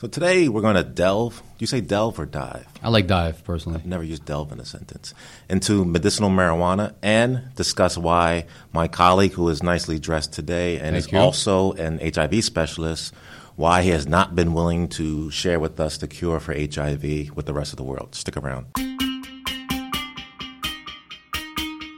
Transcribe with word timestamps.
So 0.00 0.08
today 0.08 0.48
we're 0.48 0.62
going 0.62 0.76
to 0.76 0.82
delve. 0.82 1.40
Do 1.40 1.56
you 1.58 1.66
say 1.66 1.82
delve 1.82 2.18
or 2.18 2.24
dive? 2.24 2.66
I 2.82 2.88
like 2.88 3.06
dive 3.06 3.44
personally. 3.44 3.80
I've 3.80 3.84
never 3.84 4.02
used 4.02 4.24
delve 4.24 4.50
in 4.50 4.58
a 4.58 4.64
sentence. 4.64 5.12
Into 5.50 5.84
medicinal 5.84 6.30
marijuana 6.30 6.94
and 7.02 7.54
discuss 7.54 7.98
why 7.98 8.46
my 8.72 8.88
colleague, 8.88 9.32
who 9.32 9.46
is 9.50 9.62
nicely 9.62 9.98
dressed 9.98 10.32
today 10.32 10.78
and 10.78 10.94
Thank 10.94 11.04
is 11.04 11.12
you. 11.12 11.18
also 11.18 11.72
an 11.72 12.00
HIV 12.02 12.42
specialist, 12.42 13.12
why 13.56 13.82
he 13.82 13.90
has 13.90 14.06
not 14.06 14.34
been 14.34 14.54
willing 14.54 14.88
to 14.88 15.30
share 15.30 15.60
with 15.60 15.78
us 15.78 15.98
the 15.98 16.08
cure 16.08 16.40
for 16.40 16.54
HIV 16.54 17.36
with 17.36 17.44
the 17.44 17.52
rest 17.52 17.74
of 17.74 17.76
the 17.76 17.84
world. 17.84 18.14
Stick 18.14 18.38
around. 18.38 18.68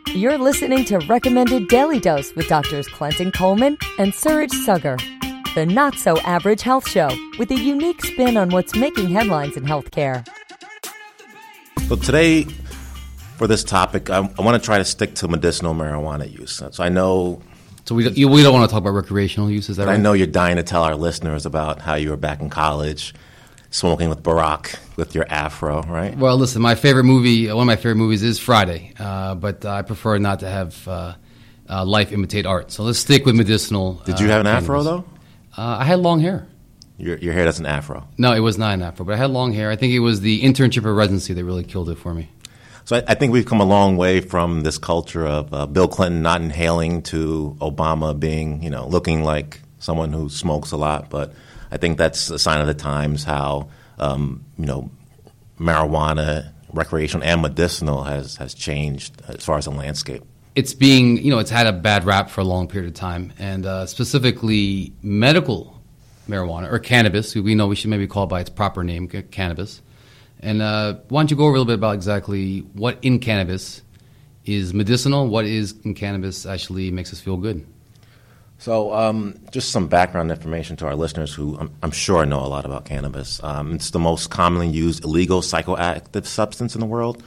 You're 0.09 0.39
listening 0.39 0.85
to 0.87 0.99
Recommended 1.07 1.69
Daily 1.69 2.01
Dose 2.01 2.35
with 2.35 2.49
Doctors 2.49 2.89
Clinton 2.89 3.31
Coleman 3.31 3.79
and 4.01 4.13
Suraj 4.13 4.51
Saggar, 4.51 5.01
the 5.55 5.67
not 5.67 5.95
so 5.97 6.19
average 6.21 6.63
health 6.63 6.89
show 6.89 7.11
with 7.39 7.51
a 7.51 7.59
unique 7.59 8.05
spin 8.05 8.37
on 8.37 8.51
what's 8.51 8.75
making 8.75 9.11
headlines 9.11 9.57
in 9.57 9.65
healthcare. 9.65 10.27
So 11.89 11.97
today, 11.97 12.45
for 13.37 13.47
this 13.47 13.63
topic, 13.65 14.09
I, 14.09 14.19
I 14.19 14.43
want 14.43 14.61
to 14.61 14.65
try 14.65 14.79
to 14.79 14.85
stick 14.85 15.15
to 15.17 15.29
medicinal 15.29 15.75
marijuana 15.75 16.31
use. 16.31 16.63
So 16.71 16.83
I 16.83 16.89
know, 16.89 17.43
So 17.85 17.95
we 17.95 18.05
don't, 18.05 18.17
you, 18.17 18.29
we 18.29 18.43
don't 18.43 18.55
want 18.55 18.69
to 18.69 18.73
talk 18.73 18.81
about 18.81 18.95
recreational 18.95 19.51
use, 19.51 19.69
is 19.69 19.77
that 19.77 19.89
I 19.89 19.97
know 19.97 20.13
you're 20.13 20.27
dying 20.27 20.57
to 20.57 20.63
tell 20.63 20.83
our 20.85 20.95
listeners 20.95 21.45
about 21.45 21.81
how 21.81 21.97
you 21.97 22.11
were 22.11 22.17
back 22.17 22.41
in 22.41 22.49
college, 22.49 23.15
smoking 23.71 24.09
with 24.09 24.23
Barack 24.23 24.79
with 24.97 25.15
your 25.15 25.27
afro, 25.29 25.83
right? 25.83 26.17
Well, 26.17 26.37
listen, 26.37 26.63
my 26.63 26.77
favorite 26.77 27.05
movie, 27.05 27.49
one 27.49 27.63
of 27.63 27.67
my 27.67 27.77
favorite 27.77 27.97
movies 27.97 28.23
is 28.23 28.39
Friday, 28.39 28.95
uh, 28.99 29.35
but 29.35 29.65
I 29.65 29.83
prefer 29.83 30.19
not 30.19 30.41
to 30.41 30.49
have 30.49 30.89
uh, 30.89 31.15
uh, 31.69 31.85
life 31.85 32.13
imitate 32.13 32.47
art. 32.47 32.71
So 32.71 32.85
let's 32.85 32.99
stick 32.99 33.27
with 33.27 33.35
medicinal. 33.35 33.95
Did 34.05 34.21
you 34.21 34.27
uh, 34.27 34.31
have 34.31 34.41
an 34.41 34.47
afro 34.47 34.83
though? 34.83 35.05
Uh, 35.57 35.79
I 35.81 35.85
had 35.85 35.99
long 36.01 36.21
hair. 36.21 36.47
Your, 36.99 37.17
your 37.19 37.33
hair 37.33 37.45
doesn't 37.45 37.67
afro. 37.67 38.07
No, 38.17 38.33
it 38.33 38.41
was 38.41 38.59
not 38.59 38.75
an 38.75 38.83
afro, 38.83 39.05
but 39.05 39.15
I 39.15 39.17
had 39.17 39.31
long 39.31 39.53
hair. 39.53 39.71
I 39.71 39.77
think 39.77 39.93
it 39.93 39.99
was 39.99 40.21
the 40.21 40.43
internship 40.43 40.85
or 40.85 40.95
residency 40.95 41.35
that 41.35 41.45
really 41.45 41.65
killed 41.65 41.89
it 41.91 41.97
for 41.97 42.15
me. 42.15 42.31
So 42.85 42.97
I, 42.97 43.03
I 43.09 43.15
think 43.15 43.33
we've 43.33 43.47
come 43.47 43.61
a 43.61 43.65
long 43.65 43.97
way 43.97 44.21
from 44.21 44.63
this 44.63 44.79
culture 44.79 45.27
of 45.27 45.53
uh, 45.53 45.67
Bill 45.67 45.89
Clinton 45.89 46.23
not 46.23 46.41
inhaling 46.41 47.03
to 47.05 47.57
Obama 47.61 48.19
being, 48.19 48.63
you 48.63 48.71
know, 48.71 48.87
looking 48.87 49.25
like 49.25 49.61
someone 49.79 50.13
who 50.13 50.29
smokes 50.29 50.73
a 50.73 50.77
lot. 50.77 51.11
But 51.11 51.33
I 51.71 51.77
think 51.77 51.99
that's 51.99 52.31
a 52.31 52.39
sign 52.39 52.61
of 52.61 52.67
the 52.67 52.75
times 52.75 53.25
how, 53.25 53.69
um, 53.99 54.45
you 54.59 54.67
know, 54.67 54.91
marijuana, 55.59 56.53
recreational 56.73 57.27
and 57.27 57.43
medicinal 57.43 58.05
has, 58.05 58.37
has 58.37 58.55
changed 58.55 59.21
as 59.29 59.45
far 59.45 59.59
as 59.59 59.65
the 59.65 59.71
landscape. 59.71 60.23
It's 60.55 60.75
being 60.75 61.19
you 61.19 61.31
know 61.31 61.39
it's 61.39 61.51
had 61.51 61.67
a 61.67 61.73
bad 61.73 62.05
rap 62.05 62.31
for 62.31 62.41
a 62.41 62.45
long 62.45 62.69
period 62.69 62.89
of 62.89 62.95
time, 62.95 63.33
and 63.39 63.67
uh, 63.67 63.87
specifically 63.87 64.93
medical 65.03 65.81
marijuana 66.29 66.71
or 66.71 66.79
cannabis. 66.79 67.35
We 67.35 67.55
know 67.55 67.67
we 67.67 67.77
should 67.77 67.91
maybe 67.91 68.07
call 68.07 68.25
it 68.25 68.29
by 68.29 68.41
its 68.41 68.51
proper 68.51 68.85
name, 68.85 69.09
ca- 69.09 69.23
cannabis. 69.23 69.83
And 70.41 70.61
uh, 70.61 70.95
why 71.09 71.21
don't 71.21 71.31
you 71.31 71.37
go 71.37 71.45
over 71.45 71.55
a 71.55 71.59
little 71.59 71.67
bit 71.67 71.75
about 71.75 71.95
exactly 71.95 72.61
what 72.73 72.99
in 73.03 73.21
cannabis 73.21 73.83
is 74.45 74.75
medicinal, 74.75 75.29
what 75.29 75.45
is 75.45 75.75
in 75.85 75.95
cannabis 75.95 76.47
actually 76.47 76.91
makes 76.91 77.13
us 77.13 77.21
feel 77.21 77.37
good. 77.37 77.65
So, 78.59 78.93
um, 78.95 79.39
just 79.51 79.71
some 79.71 79.89
background 79.89 80.31
information 80.31 80.77
to 80.77 80.87
our 80.87 80.95
listeners 80.95 81.35
who 81.35 81.57
I'm, 81.59 81.71
I'm 81.83 81.91
sure 81.91 82.25
know 82.27 82.41
a 82.41 82.47
lot 82.47 82.65
about 82.65 82.85
cannabis. 82.85 83.43
Um, 83.43 83.75
it's 83.75 83.91
the 83.91 83.99
most 83.99 84.31
commonly 84.31 84.69
used 84.69 85.05
illegal 85.05 85.41
psychoactive 85.41 86.27
substance 86.27 86.75
in 86.75 86.81
the 86.81 86.87
world. 86.87 87.23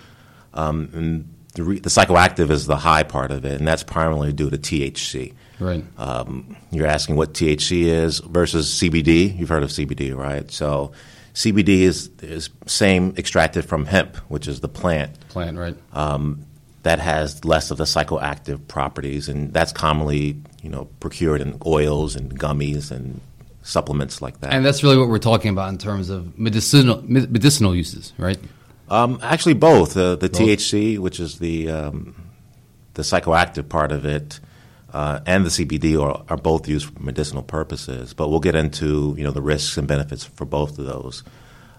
Um, 0.53 0.89
and 0.93 1.35
the, 1.56 1.64
re- 1.64 1.80
the 1.80 1.89
psychoactive 1.89 2.50
is 2.52 2.67
the 2.67 2.78
high 2.78 3.03
part 3.03 3.31
of 3.31 3.44
it, 3.45 3.53
and 3.59 3.67
that's 3.67 3.84
primarily 3.84 4.31
due 4.34 4.50
to 4.50 4.58
THC. 4.58 5.34
Right. 5.59 5.84
Um, 5.98 6.56
you're 6.72 6.86
asking 6.88 7.16
what 7.16 7.34
THC 7.34 7.84
is 7.86 8.20
versus 8.20 8.70
CBD. 8.70 9.38
You've 9.38 9.50
heard 9.50 9.64
of 9.64 9.70
CBD, 9.70 10.16
right? 10.16 10.50
So, 10.52 10.92
CBD 11.33 11.80
is 11.81 12.09
is 12.22 12.50
same 12.66 13.14
extracted 13.17 13.66
from 13.66 13.86
hemp, 13.86 14.16
which 14.30 14.48
is 14.48 14.59
the 14.61 14.70
plant 14.70 15.17
Plant. 15.30 15.58
Right. 15.58 15.76
um, 15.94 16.45
that 16.83 17.00
has 17.00 17.44
less 17.44 17.72
of 17.72 17.78
the 17.78 17.83
psychoactive 17.86 18.67
properties, 18.67 19.27
and 19.27 19.52
that's 19.54 19.71
commonly 19.71 20.42
you 20.61 20.70
know 20.70 20.86
procured 20.99 21.42
in 21.42 21.58
oils 21.65 22.15
and 22.15 22.38
gummies 22.39 22.92
and 22.92 23.21
supplements 23.64 24.21
like 24.21 24.39
that. 24.42 24.54
and 24.54 24.64
that's 24.64 24.83
really 24.83 24.98
what 24.98 25.08
we're 25.10 25.17
talking 25.17 25.49
about 25.49 25.70
in 25.70 25.77
terms 25.77 26.10
of 26.10 26.38
medicinal 26.38 27.02
medicinal 27.08 27.76
uses, 27.76 28.14
right? 28.17 28.38
Um, 28.89 29.19
actually, 29.21 29.53
both 29.53 29.97
uh, 29.97 30.15
the 30.15 30.29
THC, 30.29 30.99
which 30.99 31.19
is 31.19 31.39
the 31.39 31.69
um, 31.69 32.15
the 32.93 33.01
psychoactive 33.01 33.67
part 33.69 33.91
of 33.91 34.05
it, 34.05 34.39
uh, 34.93 35.19
and 35.25 35.45
the 35.45 35.49
CBD 35.49 36.01
are, 36.01 36.23
are 36.29 36.37
both 36.37 36.67
used 36.67 36.93
for 36.93 37.01
medicinal 37.01 37.43
purposes. 37.43 38.13
But 38.13 38.29
we'll 38.29 38.39
get 38.39 38.55
into 38.55 39.15
you 39.17 39.23
know 39.23 39.31
the 39.31 39.41
risks 39.41 39.77
and 39.77 39.87
benefits 39.87 40.23
for 40.23 40.45
both 40.45 40.77
of 40.79 40.85
those. 40.85 41.23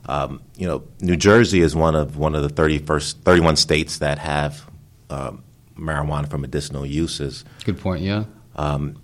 Um, 0.08 0.40
you 0.56 0.66
know, 0.66 0.84
New 1.00 1.16
Jersey 1.16 1.60
is 1.60 1.74
one 1.74 1.94
of 1.94 2.16
one 2.16 2.34
of 2.34 2.42
the 2.42 2.48
31st, 2.48 3.22
31 3.22 3.56
states 3.56 3.98
that 3.98 4.18
have 4.18 4.68
um, 5.10 5.42
marijuana 5.76 6.28
for 6.28 6.38
medicinal 6.38 6.86
uses. 6.86 7.44
Good 7.64 7.78
point. 7.78 8.02
Yeah. 8.02 8.24
Um, 8.54 8.98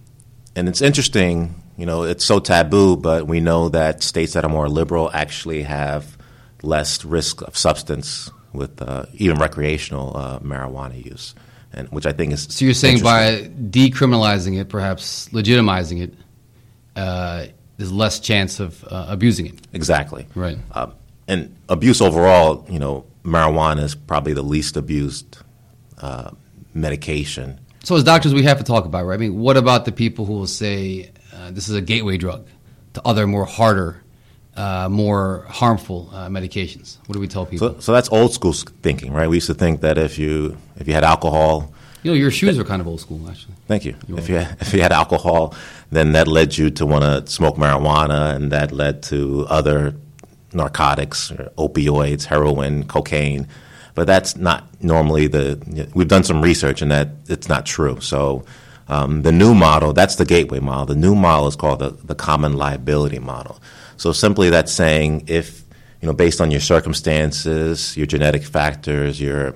and 0.55 0.69
it's 0.69 0.83
interesting, 0.83 1.61
you 1.77 1.87
know, 1.87 2.03
it's 2.05 2.25
so 2.25 2.39
taboo, 2.39 2.97
but 2.97 3.27
we 3.27 3.41
know 3.41 3.69
that 3.71 4.03
states 4.03 4.35
that 4.35 4.45
are 4.45 4.51
more 4.51 4.69
liberal 4.69 5.11
actually 5.13 5.63
have 5.63 6.17
less 6.63 7.05
risk 7.05 7.43
of 7.43 7.57
substance 7.57 8.31
with 8.53 8.81
uh, 8.83 9.07
even 9.15 9.39
recreational 9.39 10.17
uh, 10.17 10.39
marijuana 10.41 11.03
use, 11.05 11.35
and 11.73 11.89
which 11.89 12.07
I 12.07 12.13
think 12.13 12.33
is 12.33 12.47
So 12.51 12.65
you're 12.65 12.75
saying 12.75 13.03
by 13.03 13.51
decriminalizing 13.61 14.61
it, 14.61 14.69
perhaps 14.69 15.29
legitimizing 15.31 16.03
it, 16.03 16.15
uh, 16.97 17.47
there's 17.77 17.93
less 17.93 18.21
chance 18.21 18.61
of 18.61 18.85
uh, 18.85 19.07
abusing 19.09 19.47
it. 19.47 19.59
exactly 19.73 20.27
Right. 20.35 20.59
Um, 20.73 20.95
and 21.29 21.57
abuse 21.69 22.01
overall, 22.01 22.67
you 22.69 22.79
know, 22.79 23.07
marijuana 23.25 23.83
is 23.83 23.95
probably 23.95 24.33
the 24.33 24.43
least 24.43 24.77
abused 24.77 25.39
uh, 26.01 26.31
medication. 26.75 27.61
So 27.85 27.97
as 27.97 28.05
doctors, 28.05 28.35
we 28.35 28.43
have 28.45 28.59
to 28.59 28.65
talk 28.65 28.85
about, 28.85 29.07
right? 29.07 29.15
I 29.15 29.19
mean, 29.19 29.39
what 29.39 29.57
about 29.57 29.85
the 29.85 29.93
people 29.93 30.27
who 30.27 30.35
will 30.35 30.47
say 30.47 31.11
uh, 31.35 31.51
this 31.51 31.69
is 31.69 31.75
a 31.75 31.81
gateway 31.81 32.17
drug 32.17 32.47
to 32.95 33.03
other 33.05 33.27
more 33.27 33.45
harder, 33.45 34.02
uh, 34.57 34.89
more 34.91 35.47
harmful 35.49 36.11
uh, 36.13 36.29
medications? 36.29 36.99
What 37.07 37.15
do 37.15 37.21
we 37.21 37.29
tell 37.29 37.47
people? 37.47 37.75
So, 37.75 37.81
so 37.81 37.93
that's 37.93 38.09
old 38.11 38.33
school 38.33 38.53
thinking, 38.53 39.13
right? 39.13 39.29
We 39.29 39.37
used 39.37 39.47
to 39.47 39.55
think 39.55 39.81
that 39.81 39.99
if 39.99 40.19
you 40.19 40.57
if 40.77 40.87
you 40.89 40.95
had 40.95 41.05
alcohol, 41.05 41.73
you 42.03 42.11
know, 42.11 42.17
your 42.17 42.31
shoes 42.31 42.59
are 42.59 42.65
kind 42.65 42.81
of 42.81 42.89
old 42.89 43.01
school, 43.01 43.29
actually. 43.31 43.55
Thank 43.69 43.85
you. 43.85 43.95
You're 44.07 44.19
If 44.19 44.29
you 44.29 44.37
if 44.37 44.75
you 44.75 44.83
had 44.83 44.93
alcohol, 44.93 45.55
then 45.91 46.13
that 46.13 46.27
led 46.27 46.59
you 46.59 46.71
to 46.71 46.87
want 46.87 47.05
to 47.05 47.33
smoke 47.33 47.57
marijuana, 47.57 48.35
and 48.35 48.51
that 48.53 48.73
led 48.73 49.03
to 49.05 49.47
other 49.49 49.95
narcotics, 50.53 51.31
or 51.31 51.51
opioids, 51.57 52.25
heroin, 52.25 52.85
cocaine. 52.85 53.47
But 53.95 54.07
that's 54.07 54.37
not 54.37 54.67
normally 54.83 55.29
the. 55.29 55.91
We've 55.95 56.09
done 56.09 56.25
some 56.25 56.43
research, 56.43 56.83
and 56.83 56.91
that 56.91 57.09
it's 57.29 57.49
not 57.49 57.67
true. 57.67 58.01
So. 58.01 58.45
Um, 58.89 59.23
the 59.23 59.33
new 59.33 59.55
model, 59.55 59.95
that's 59.95 60.17
the 60.17 60.25
gateway 60.27 60.59
model. 60.59 60.87
The 60.87 61.01
new 61.01 61.15
model 61.15 61.47
is 61.47 61.57
called 61.57 61.79
the, 61.79 61.91
the 61.91 62.17
common 62.17 62.57
liability 62.59 63.21
model. 63.21 63.59
So 64.03 64.11
simply 64.11 64.51
that's 64.51 64.73
saying 64.73 65.27
if, 65.29 65.63
you 66.01 66.09
know, 66.09 66.13
based 66.13 66.41
on 66.41 66.51
your 66.51 66.59
circumstances, 66.59 67.97
your 67.97 68.05
genetic 68.07 68.43
factors, 68.43 69.21
your, 69.21 69.55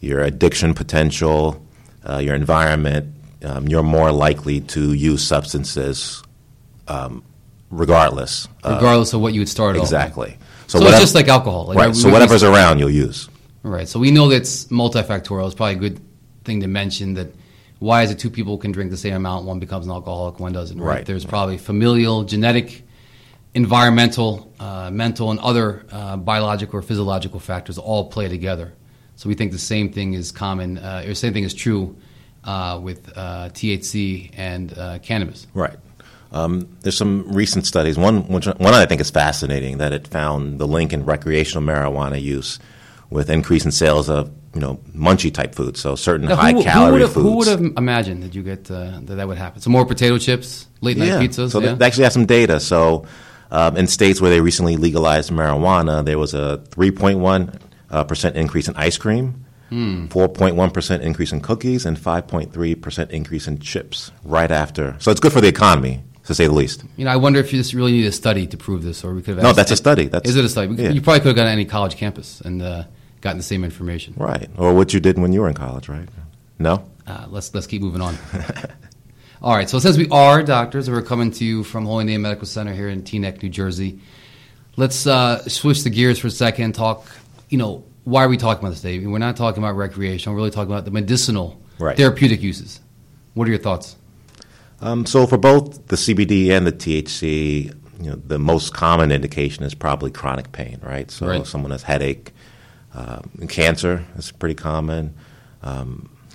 your 0.00 0.22
addiction 0.22 0.72
potential, 0.72 1.62
uh, 2.08 2.16
your 2.16 2.34
environment, 2.34 3.14
um, 3.44 3.68
you're 3.68 3.82
more 3.82 4.10
likely 4.10 4.62
to 4.62 4.94
use 4.94 5.22
substances 5.22 6.22
um, 6.88 7.22
regardless. 7.68 8.48
Regardless 8.64 9.12
of 9.12 9.20
what 9.20 9.34
you 9.34 9.42
would 9.42 9.50
start 9.50 9.76
off 9.76 9.82
with. 9.82 9.82
exactly. 9.82 10.38
So, 10.66 10.78
whatever- 10.78 10.94
it's 10.94 11.02
just 11.02 11.14
like 11.14 11.28
alcohol. 11.28 11.66
Like, 11.66 11.76
right. 11.76 11.88
we- 11.88 11.94
So 11.94 12.08
we- 12.08 12.14
whatever's 12.14 12.42
around, 12.42 12.78
you'll 12.78 12.88
use. 12.88 13.28
Right. 13.62 13.86
So 13.86 13.98
we 14.00 14.10
know 14.10 14.30
that's 14.30 14.64
multifactorial. 14.68 15.44
It's 15.44 15.54
probably 15.54 15.74
a 15.74 15.78
good 15.90 16.00
thing 16.44 16.62
to 16.62 16.68
mention 16.68 17.12
that 17.14 17.34
why 17.80 18.02
is 18.02 18.10
it 18.10 18.18
two 18.18 18.30
people 18.30 18.56
can 18.56 18.72
drink 18.72 18.90
the 18.90 18.96
same 18.96 19.12
amount, 19.12 19.44
one 19.44 19.58
becomes 19.58 19.84
an 19.84 19.92
alcoholic, 19.92 20.40
one 20.40 20.54
doesn't, 20.54 20.80
right? 20.80 20.86
Right. 20.86 21.04
There's 21.04 21.26
probably 21.26 21.58
familial, 21.58 22.24
genetic, 22.24 22.83
environmental, 23.54 24.52
uh, 24.58 24.90
mental, 24.90 25.30
and 25.30 25.40
other 25.40 25.86
uh, 25.90 26.16
biological 26.16 26.78
or 26.78 26.82
physiological 26.82 27.40
factors 27.40 27.78
all 27.78 28.10
play 28.10 28.28
together. 28.28 28.72
So 29.16 29.28
we 29.28 29.34
think 29.34 29.52
the 29.52 29.58
same 29.58 29.92
thing 29.92 30.14
is 30.14 30.32
common, 30.32 30.78
uh, 30.78 31.02
or 31.04 31.08
the 31.08 31.14
same 31.14 31.32
thing 31.32 31.44
is 31.44 31.54
true 31.54 31.96
uh, 32.42 32.80
with 32.82 33.16
uh, 33.16 33.50
THC 33.50 34.30
and 34.36 34.76
uh, 34.76 34.98
cannabis. 35.00 35.46
Right. 35.54 35.78
Um, 36.32 36.76
there's 36.80 36.96
some 36.96 37.32
recent 37.32 37.64
studies. 37.64 37.96
One, 37.96 38.26
which, 38.26 38.46
one 38.46 38.74
I 38.74 38.86
think 38.86 39.00
is 39.00 39.10
fascinating 39.10 39.78
that 39.78 39.92
it 39.92 40.08
found 40.08 40.58
the 40.58 40.66
link 40.66 40.92
in 40.92 41.04
recreational 41.04 41.62
marijuana 41.62 42.20
use 42.20 42.58
with 43.08 43.30
increase 43.30 43.64
in 43.64 43.70
sales 43.70 44.08
of 44.08 44.32
you 44.52 44.60
know 44.60 44.80
munchy 44.94 45.32
type 45.32 45.54
foods, 45.54 45.80
so 45.80 45.94
certain 45.94 46.28
Now, 46.28 46.36
high 46.36 46.52
who, 46.52 46.62
calorie 46.62 46.86
who 46.86 46.92
would 46.92 47.00
have, 47.02 47.12
foods. 47.12 47.28
Who 47.28 47.36
would 47.36 47.48
have 47.48 47.60
imagined 47.76 48.22
that 48.24 48.34
you 48.34 48.42
get 48.42 48.68
uh, 48.70 49.00
that 49.02 49.14
that 49.14 49.28
would 49.28 49.38
happen? 49.38 49.60
So 49.60 49.70
more 49.70 49.84
potato 49.84 50.18
chips, 50.18 50.66
late 50.80 50.96
night 50.96 51.06
yeah. 51.06 51.20
pizzas. 51.20 51.50
So 51.50 51.60
yeah? 51.60 51.74
they 51.74 51.86
actually 51.86 52.04
have 52.04 52.12
some 52.12 52.26
data. 52.26 52.58
So 52.58 53.06
um, 53.50 53.76
in 53.76 53.86
states 53.86 54.20
where 54.20 54.30
they 54.30 54.40
recently 54.40 54.76
legalized 54.76 55.30
marijuana, 55.30 56.04
there 56.04 56.18
was 56.18 56.34
a 56.34 56.62
3.1 56.70 57.58
uh, 57.90 58.04
percent 58.04 58.36
increase 58.36 58.68
in 58.68 58.74
ice 58.76 58.96
cream, 58.98 59.44
Hmm. 59.70 60.06
4.1 60.06 60.72
percent 60.72 61.02
increase 61.02 61.32
in 61.32 61.40
cookies, 61.40 61.86
and 61.86 61.96
5.3 61.96 62.80
percent 62.80 63.10
increase 63.10 63.48
in 63.48 63.58
chips 63.58 64.12
right 64.22 64.50
after. 64.50 64.94
So 65.00 65.10
it's 65.10 65.20
good 65.20 65.32
for 65.32 65.40
the 65.40 65.48
economy. 65.48 66.02
to 66.26 66.34
say 66.34 66.46
the 66.46 66.52
least. 66.52 66.84
You 66.96 67.04
know, 67.06 67.10
I 67.10 67.16
wonder 67.16 67.38
if 67.40 67.52
you 67.52 67.58
just 67.58 67.72
really 67.74 67.92
need 67.92 68.06
a 68.06 68.12
study 68.12 68.46
to 68.46 68.56
prove 68.56 68.82
this, 68.82 69.04
or 69.04 69.14
we 69.14 69.20
could 69.22 69.34
have. 69.36 69.42
No, 69.42 69.52
that's 69.52 69.70
a 69.70 69.76
study. 69.76 70.06
That's- 70.08 70.30
is 70.30 70.36
it 70.36 70.44
a 70.44 70.48
study? 70.48 70.74
yeah. 70.82 70.90
You 70.90 71.02
probably 71.02 71.20
could 71.20 71.28
have 71.28 71.36
gone 71.36 71.46
to 71.46 71.50
any 71.52 71.64
college 71.66 71.96
campus 71.96 72.40
and 72.40 72.62
uh, 72.62 72.84
gotten 73.20 73.36
the 73.38 73.42
same 73.44 73.62
information. 73.64 74.14
Right. 74.16 74.48
Or 74.56 74.72
what 74.74 74.92
you 74.94 75.00
did 75.00 75.18
when 75.18 75.32
you 75.34 75.40
were 75.42 75.48
in 75.48 75.54
college, 75.54 75.88
right? 75.88 76.08
No? 76.58 76.84
Uh, 77.06 77.26
let's 77.28 77.52
let's 77.54 77.66
keep 77.66 77.82
moving 77.82 78.00
on. 78.00 78.16
All 79.44 79.54
right. 79.54 79.68
So 79.68 79.76
it 79.76 79.82
says 79.82 79.98
we 79.98 80.08
are 80.08 80.42
doctors, 80.42 80.88
we're 80.88 81.02
coming 81.02 81.30
to 81.32 81.44
you 81.44 81.64
from 81.64 81.84
Holy 81.84 82.04
Name 82.04 82.22
Medical 82.22 82.46
Center 82.46 82.72
here 82.72 82.88
in 82.88 83.02
Teaneck, 83.02 83.42
New 83.42 83.50
Jersey. 83.50 84.00
Let's 84.78 85.06
uh, 85.06 85.46
switch 85.50 85.84
the 85.84 85.90
gears 85.90 86.18
for 86.18 86.28
a 86.28 86.30
second. 86.30 86.64
and 86.64 86.74
Talk. 86.74 87.06
You 87.50 87.58
know, 87.58 87.84
why 88.04 88.24
are 88.24 88.28
we 88.30 88.38
talking 88.38 88.60
about 88.64 88.70
this, 88.70 88.80
Dave? 88.80 89.04
We're 89.06 89.18
not 89.18 89.36
talking 89.36 89.62
about 89.62 89.76
recreation. 89.76 90.32
We're 90.32 90.38
really 90.38 90.50
talking 90.50 90.72
about 90.72 90.86
the 90.86 90.90
medicinal, 90.92 91.60
Right. 91.78 91.94
therapeutic 91.94 92.40
uses. 92.40 92.80
What 93.34 93.46
are 93.46 93.50
your 93.50 93.60
thoughts? 93.60 93.96
Um, 94.80 95.04
so 95.04 95.26
for 95.26 95.36
both 95.36 95.88
the 95.88 95.96
CBD 95.96 96.48
and 96.50 96.66
the 96.66 96.72
THC, 96.72 97.64
you 98.00 98.10
know, 98.12 98.16
the 98.26 98.38
most 98.38 98.72
common 98.72 99.12
indication 99.12 99.62
is 99.64 99.74
probably 99.74 100.10
chronic 100.10 100.52
pain, 100.52 100.78
right? 100.82 101.10
So 101.10 101.26
Right. 101.26 101.46
someone 101.46 101.70
has 101.70 101.82
headache, 101.82 102.32
uh, 102.94 103.18
cancer 103.48 104.06
is 104.16 104.32
pretty 104.32 104.54
common. 104.54 105.12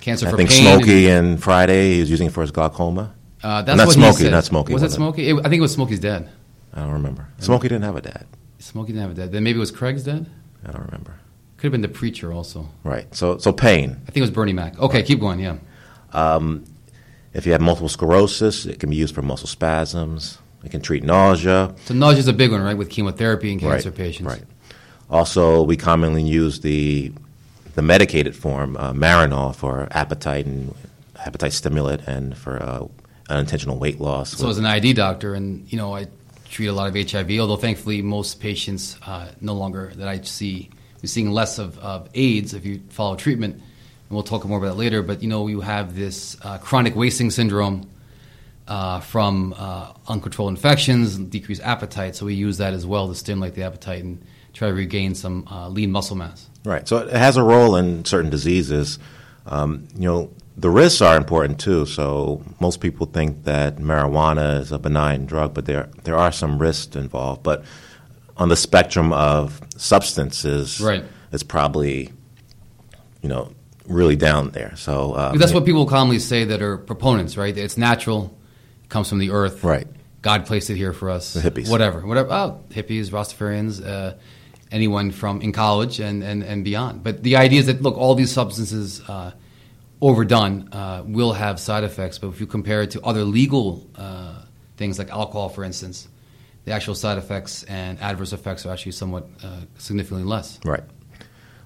Cancer 0.00 0.26
I 0.26 0.30
for 0.30 0.36
think 0.36 0.50
pain. 0.50 0.64
Smokey 0.64 1.08
and 1.08 1.42
Friday 1.42 1.94
he 1.94 2.00
was 2.00 2.10
using 2.10 2.28
it 2.28 2.32
for 2.32 2.42
his 2.42 2.50
glaucoma. 2.50 3.14
Uh, 3.42 3.62
that's 3.62 3.76
not 3.76 3.86
what 3.86 3.94
Smokey, 3.94 4.30
not 4.30 4.44
Smokey, 4.44 4.72
Was 4.74 4.82
it? 4.82 4.90
Smokey? 4.90 5.28
It- 5.28 5.38
I 5.38 5.42
think 5.42 5.54
it 5.54 5.60
was 5.60 5.72
Smokey's 5.72 6.00
dad. 6.00 6.28
I 6.74 6.80
don't 6.80 6.92
remember. 6.92 7.26
Smokey 7.38 7.68
didn't 7.68 7.84
have 7.84 7.96
a 7.96 8.00
dad. 8.02 8.26
Smokey 8.58 8.92
didn't 8.92 9.02
have 9.08 9.10
a 9.12 9.14
dad. 9.14 9.32
Then 9.32 9.42
maybe 9.42 9.58
it 9.58 9.60
was 9.60 9.70
Craig's 9.70 10.04
dad. 10.04 10.26
I 10.66 10.70
don't 10.72 10.84
remember. 10.84 11.14
Could 11.56 11.64
have 11.64 11.72
been 11.72 11.80
the 11.80 11.88
preacher 11.88 12.32
also. 12.32 12.68
Right. 12.84 13.12
So 13.14 13.38
so 13.38 13.52
pain. 13.52 13.90
I 14.02 14.06
think 14.06 14.18
it 14.18 14.20
was 14.22 14.30
Bernie 14.30 14.52
Mac. 14.52 14.78
Okay, 14.78 15.02
keep 15.02 15.20
going. 15.20 15.40
Yeah. 15.40 15.56
If 17.32 17.46
you 17.46 17.52
have 17.52 17.60
multiple 17.60 17.88
sclerosis, 17.88 18.66
it 18.66 18.80
can 18.80 18.90
be 18.90 18.96
used 18.96 19.14
for 19.14 19.22
muscle 19.22 19.46
spasms. 19.46 20.38
It 20.64 20.70
can 20.70 20.80
treat 20.80 21.04
nausea. 21.04 21.74
So 21.84 21.94
nausea 21.94 22.20
is 22.20 22.28
a 22.28 22.32
big 22.32 22.50
one, 22.50 22.60
right, 22.60 22.76
with 22.76 22.90
chemotherapy 22.90 23.50
and 23.52 23.60
cancer 23.60 23.90
right, 23.90 23.96
patients. 23.96 24.26
Right. 24.26 24.42
Also, 25.08 25.62
we 25.62 25.76
commonly 25.76 26.22
use 26.22 26.60
the 26.60 27.12
the 27.74 27.82
medicated 27.82 28.36
form, 28.36 28.76
uh, 28.76 28.92
Marinol, 28.92 29.54
for 29.54 29.88
appetite 29.90 30.46
and 30.46 30.74
appetite 31.24 31.52
stimulant, 31.52 32.02
and 32.06 32.36
for 32.36 32.62
uh, 32.62 32.86
unintentional 33.28 33.78
weight 33.78 34.00
loss. 34.00 34.36
So 34.36 34.48
as 34.48 34.58
an 34.58 34.66
ID 34.66 34.94
doctor, 34.94 35.34
and 35.34 35.70
you 35.72 35.78
know, 35.78 35.94
I 35.94 36.08
treat 36.48 36.66
a 36.66 36.72
lot 36.72 36.88
of 36.88 37.10
HIV. 37.10 37.30
Although 37.38 37.56
thankfully, 37.56 38.02
most 38.02 38.40
patients 38.40 38.96
uh, 39.06 39.30
no 39.40 39.54
longer 39.54 39.92
that 39.96 40.08
I 40.08 40.20
see, 40.22 40.68
we're 41.02 41.06
seeing 41.06 41.30
less 41.30 41.58
of, 41.58 41.78
of 41.78 42.08
AIDS 42.14 42.54
if 42.54 42.66
you 42.66 42.82
follow 42.90 43.16
treatment, 43.16 43.54
and 43.54 43.62
we'll 44.10 44.24
talk 44.24 44.44
more 44.44 44.58
about 44.58 44.70
that 44.70 44.76
later. 44.76 45.02
But 45.02 45.22
you 45.22 45.28
know, 45.28 45.46
you 45.46 45.60
have 45.60 45.94
this 45.94 46.36
uh, 46.42 46.58
chronic 46.58 46.96
wasting 46.96 47.30
syndrome 47.30 47.88
uh, 48.66 49.00
from 49.00 49.54
uh, 49.56 49.92
uncontrolled 50.08 50.50
infections, 50.50 51.16
decreased 51.16 51.62
appetite. 51.62 52.16
So 52.16 52.26
we 52.26 52.34
use 52.34 52.58
that 52.58 52.74
as 52.74 52.84
well 52.84 53.08
to 53.08 53.14
stimulate 53.14 53.54
the 53.54 53.62
appetite 53.62 54.02
and 54.02 54.22
try 54.52 54.68
to 54.68 54.74
regain 54.74 55.14
some 55.14 55.46
uh, 55.50 55.68
lean 55.68 55.92
muscle 55.92 56.16
mass. 56.16 56.49
Right. 56.64 56.86
So 56.86 56.98
it 56.98 57.12
has 57.12 57.36
a 57.36 57.42
role 57.42 57.76
in 57.76 58.04
certain 58.04 58.30
diseases. 58.30 58.98
Um, 59.46 59.88
you 59.94 60.02
know, 60.08 60.30
the 60.56 60.68
risks 60.70 61.00
are 61.00 61.16
important 61.16 61.58
too. 61.58 61.86
So 61.86 62.42
most 62.60 62.80
people 62.80 63.06
think 63.06 63.44
that 63.44 63.76
marijuana 63.76 64.60
is 64.60 64.70
a 64.72 64.78
benign 64.78 65.24
drug, 65.26 65.54
but 65.54 65.64
there 65.64 65.88
there 66.04 66.16
are 66.16 66.32
some 66.32 66.58
risks 66.58 66.96
involved. 66.96 67.42
But 67.42 67.64
on 68.36 68.48
the 68.48 68.56
spectrum 68.56 69.12
of 69.12 69.60
substances, 69.76 70.80
Right. 70.80 71.04
it's 71.32 71.42
probably 71.42 72.12
you 73.22 73.28
know 73.28 73.52
really 73.86 74.16
down 74.16 74.50
there. 74.50 74.74
So 74.76 75.16
um, 75.16 75.38
That's 75.38 75.52
what 75.54 75.64
people 75.64 75.86
commonly 75.86 76.18
say 76.20 76.44
that 76.44 76.62
are 76.62 76.76
proponents, 76.76 77.36
right? 77.36 77.56
It's 77.56 77.76
natural, 77.76 78.36
it 78.84 78.88
comes 78.90 79.08
from 79.08 79.18
the 79.18 79.30
earth. 79.30 79.64
Right. 79.64 79.86
God 80.22 80.44
placed 80.46 80.68
it 80.70 80.76
here 80.76 80.92
for 80.92 81.08
us. 81.10 81.32
The 81.32 81.40
hippies. 81.40 81.70
Whatever. 81.70 82.06
Whatever. 82.06 82.28
Oh, 82.30 82.60
hippies, 82.68 83.08
Rastafarians, 83.10 83.84
uh, 83.84 84.14
anyone 84.70 85.10
from 85.10 85.40
in 85.42 85.52
college 85.52 86.00
and, 86.00 86.22
and, 86.22 86.42
and 86.42 86.64
beyond. 86.64 87.02
But 87.02 87.22
the 87.22 87.36
idea 87.36 87.60
is 87.60 87.66
that, 87.66 87.82
look, 87.82 87.96
all 87.96 88.14
these 88.14 88.32
substances 88.32 89.00
uh, 89.08 89.32
overdone 90.00 90.68
uh, 90.72 91.02
will 91.06 91.32
have 91.32 91.58
side 91.58 91.84
effects. 91.84 92.18
But 92.18 92.28
if 92.28 92.40
you 92.40 92.46
compare 92.46 92.82
it 92.82 92.92
to 92.92 93.00
other 93.02 93.24
legal 93.24 93.86
uh, 93.96 94.42
things 94.76 94.98
like 94.98 95.10
alcohol, 95.10 95.48
for 95.48 95.64
instance, 95.64 96.08
the 96.64 96.72
actual 96.72 96.94
side 96.94 97.18
effects 97.18 97.64
and 97.64 97.98
adverse 98.00 98.32
effects 98.32 98.66
are 98.66 98.72
actually 98.72 98.92
somewhat 98.92 99.28
uh, 99.42 99.60
significantly 99.78 100.24
less. 100.24 100.58
Right. 100.64 100.84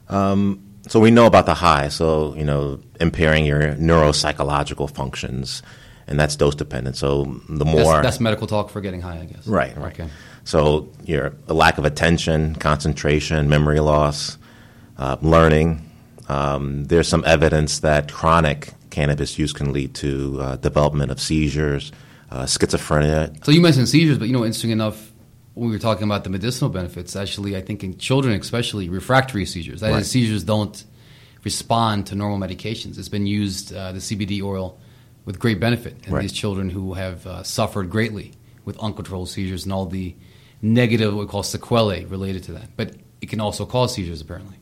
Um, 0.09 0.63
so 0.89 1.01
we 1.01 1.11
know 1.11 1.27
about 1.27 1.47
the 1.47 1.55
high, 1.55 1.89
so 1.89 2.35
you 2.35 2.45
know 2.45 2.81
impairing 3.01 3.47
your 3.47 3.75
neuropsychological 3.75 4.91
functions, 4.91 5.63
and 6.07 6.21
that's 6.21 6.37
dose 6.37 6.55
dependent. 6.55 6.97
So 6.97 7.41
the 7.49 7.65
more 7.65 7.95
That's, 7.95 8.03
that's 8.03 8.21
medical 8.21 8.47
talk 8.47 8.69
for 8.69 8.83
getting 8.83 9.01
high, 9.01 9.21
I 9.21 9.25
guess. 9.25 9.47
Right, 9.47 9.75
right. 9.77 9.99
Okay. 9.99 10.11
So 10.45 10.89
your 11.05 11.35
a 11.49 11.55
lack 11.55 11.79
of 11.79 11.85
attention, 11.85 12.55
concentration, 12.57 13.49
memory 13.49 13.81
loss, 13.81 14.39
uh, 14.99 15.17
learning. 15.23 15.91
Um, 16.29 16.85
there's 16.85 17.09
some 17.09 17.25
evidence 17.27 17.81
that 17.81 18.13
chronic 18.13 18.73
cannabis 18.91 19.39
use 19.39 19.53
can 19.53 19.73
lead 19.73 19.95
to 19.95 20.41
uh, 20.41 20.57
development 20.57 21.11
of 21.11 21.21
seizures, 21.21 21.93
uh, 22.31 22.45
schizophrenia. 22.45 23.45
So 23.45 23.51
you 23.53 23.61
mentioned 23.61 23.89
seizures, 23.89 24.19
but 24.19 24.29
you 24.29 24.33
know, 24.33 24.45
interesting 24.45 24.71
enough, 24.71 25.13
when 25.55 25.69
we 25.69 25.75
were 25.75 25.81
talking 25.81 26.05
about 26.05 26.25
the 26.25 26.31
medicinal 26.31 26.71
benefits, 26.71 27.17
actually, 27.17 27.57
I 27.57 27.61
think 27.61 27.83
in 27.85 27.97
children, 27.99 28.39
especially 28.41 28.89
refractory 28.89 29.47
seizures, 29.47 29.81
that 29.81 29.91
is, 29.91 29.95
Right. 29.95 30.07
seizures 30.07 30.45
don't 30.45 30.85
respond 31.45 32.07
to 32.07 32.15
normal 32.15 32.39
medications. 32.39 32.99
It's 32.99 33.09
been 33.09 33.27
used, 33.27 33.75
uh, 33.75 33.93
the 33.93 34.01
CBD 34.01 34.43
oil, 34.43 34.79
with 35.25 35.39
great 35.39 35.61
benefit 35.61 35.97
in 36.07 36.13
Right. 36.13 36.23
these 36.23 36.33
children 36.33 36.71
who 36.71 36.95
have 36.95 37.27
uh, 37.27 37.43
suffered 37.43 37.89
greatly 37.91 38.33
with 38.65 38.77
uncontrolled 38.79 39.29
seizures 39.29 39.65
and 39.65 39.73
all 39.73 39.87
the 39.87 40.15
negative, 40.63 41.15
what 41.15 41.27
we 41.27 41.31
call 41.31 41.43
sequelae 41.43 42.05
related 42.05 42.45
to 42.45 42.53
that. 42.53 42.69
But 42.77 42.95
it 43.21 43.29
can 43.29 43.41
also 43.41 43.67
cause 43.67 43.95
seizures, 43.95 44.21
apparently. 44.21 44.57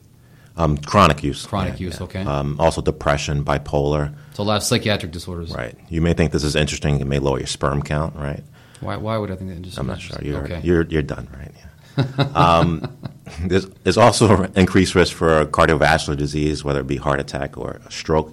Um, 0.57 0.77
chronic 0.77 1.23
use. 1.23 1.47
Chronic 1.47 1.81
use, 1.81 2.01
okay. 2.01 2.23
Um, 2.23 2.61
also 2.61 2.83
depression, 2.83 3.45
bipolar. 3.45 4.15
So 4.35 4.43
a 4.43 4.45
lot 4.45 4.57
of 4.57 4.63
psychiatric 4.63 5.11
disorders. 5.11 5.51
Right. 5.51 5.77
You 5.89 6.03
may 6.03 6.13
think 6.13 6.33
this 6.33 6.45
is 6.45 6.55
interesting. 6.55 7.01
It 7.01 7.07
may 7.07 7.19
lower 7.19 7.39
your 7.39 7.47
sperm 7.47 7.83
count, 7.83 8.17
right? 8.17 8.43
Why, 8.81 8.97
why 8.97 9.17
would 9.17 9.31
I 9.31 9.37
think 9.37 9.51
that? 9.51 9.57
Interesting? 9.57 9.81
I'm 9.81 9.87
not 9.87 10.01
sure. 10.01 10.19
You're 10.21 10.43
okay. 10.43 10.61
you're 10.63 10.83
you're 10.83 11.03
done, 11.03 11.29
right? 11.33 11.53
Yeah. 11.97 12.25
um, 12.35 12.97
there's 13.45 13.67
there's 13.85 13.97
also 13.97 14.45
increased 14.57 14.95
risk 14.95 15.15
for 15.15 15.47
cardiovascular 15.47 16.17
disease, 16.17 16.65
whether 16.65 16.81
it 16.81 16.87
be 16.87 16.97
heart 16.97 17.21
attack 17.21 17.57
or 17.57 17.81
a 17.87 17.91
stroke, 17.91 18.33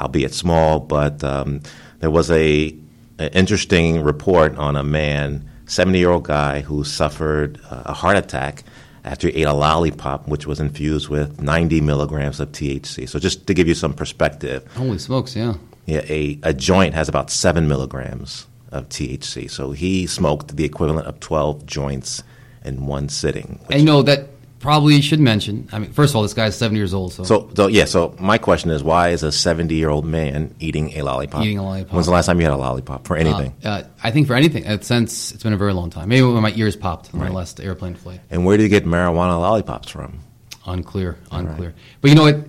albeit 0.00 0.34
small. 0.34 0.80
But 0.80 1.24
um, 1.24 1.62
there 2.00 2.10
was 2.10 2.30
a 2.30 2.76
an 3.18 3.28
interesting 3.32 4.02
report 4.02 4.56
on 4.56 4.76
a 4.76 4.84
man, 4.84 5.48
70 5.66 5.98
year 5.98 6.10
old 6.10 6.24
guy 6.24 6.60
who 6.60 6.84
suffered 6.84 7.60
uh, 7.70 7.82
a 7.86 7.92
heart 7.92 8.16
attack 8.16 8.64
after 9.04 9.28
he 9.28 9.42
ate 9.42 9.46
a 9.46 9.52
lollipop, 9.52 10.26
which 10.26 10.46
was 10.46 10.58
infused 10.58 11.08
with 11.08 11.40
90 11.40 11.80
milligrams 11.80 12.40
of 12.40 12.50
THC. 12.50 13.08
So 13.08 13.18
just 13.18 13.46
to 13.46 13.54
give 13.54 13.68
you 13.68 13.74
some 13.74 13.92
perspective, 13.92 14.66
Holy 14.74 14.98
smokes, 14.98 15.36
yeah. 15.36 15.54
yeah, 15.86 16.00
a, 16.08 16.38
a 16.42 16.52
joint 16.52 16.94
has 16.94 17.08
about 17.08 17.30
seven 17.30 17.68
milligrams 17.68 18.46
of 18.72 18.88
THC. 18.88 19.50
So 19.50 19.70
he 19.70 20.06
smoked 20.06 20.56
the 20.56 20.64
equivalent 20.64 21.06
of 21.06 21.20
12 21.20 21.66
joints 21.66 22.22
in 22.64 22.86
one 22.86 23.08
sitting. 23.08 23.60
And 23.70 23.80
you 23.80 23.86
know, 23.86 24.02
that 24.02 24.28
probably 24.58 25.00
should 25.00 25.20
mention, 25.20 25.68
I 25.72 25.78
mean, 25.78 25.92
first 25.92 26.12
of 26.12 26.16
all, 26.16 26.22
this 26.22 26.34
guy's 26.34 26.56
70 26.56 26.78
years 26.78 26.94
old, 26.94 27.12
so. 27.12 27.24
so, 27.24 27.50
so, 27.54 27.66
yeah, 27.66 27.84
so 27.84 28.14
my 28.18 28.38
question 28.38 28.70
is 28.70 28.82
why 28.82 29.10
is 29.10 29.22
a 29.22 29.30
70 29.30 29.74
year 29.74 29.88
old 29.90 30.04
man 30.04 30.54
eating 30.60 30.92
a 30.94 31.02
lollipop? 31.02 31.42
Eating 31.44 31.58
a 31.58 31.62
lollipop. 31.64 31.92
When's 31.94 32.06
the 32.06 32.12
last 32.12 32.26
time 32.26 32.38
you 32.40 32.46
had 32.46 32.54
a 32.54 32.56
lollipop 32.56 33.06
for 33.06 33.16
anything? 33.16 33.54
Uh, 33.64 33.68
uh, 33.68 33.82
I 34.02 34.10
think 34.10 34.26
for 34.26 34.34
anything, 34.34 34.66
uh, 34.66 34.78
since 34.80 35.32
it's 35.32 35.42
been 35.42 35.52
a 35.52 35.56
very 35.58 35.72
long 35.72 35.90
time. 35.90 36.08
Maybe 36.08 36.22
when 36.26 36.42
my 36.42 36.52
ears 36.56 36.76
popped 36.76 37.12
on 37.14 37.20
Right. 37.20 37.28
my 37.28 37.34
last 37.34 37.60
airplane 37.60 37.94
flight. 37.94 38.20
and 38.30 38.44
where 38.44 38.56
do 38.56 38.62
you 38.62 38.68
get 38.68 38.84
marijuana 38.84 39.38
lollipops 39.40 39.90
from? 39.90 40.20
Unclear, 40.66 41.16
unclear. 41.30 41.74
But 42.00 42.10
you 42.10 42.16
know 42.16 42.22
what? 42.24 42.48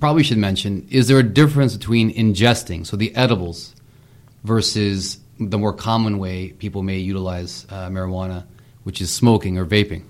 Probably 0.00 0.24
should 0.24 0.38
mention: 0.38 0.86
is 0.90 1.06
there 1.06 1.18
a 1.18 1.22
difference 1.22 1.76
between 1.76 2.12
ingesting, 2.12 2.84
so 2.84 2.96
the 2.96 3.14
edibles, 3.14 3.72
versus 4.42 5.18
the 5.38 5.58
more 5.58 5.72
common 5.72 6.18
way 6.18 6.48
people 6.52 6.82
may 6.82 6.98
utilize 6.98 7.66
uh, 7.70 7.88
marijuana, 7.88 8.44
which 8.84 9.00
is 9.00 9.12
smoking 9.12 9.58
or 9.58 9.66
vaping? 9.66 10.02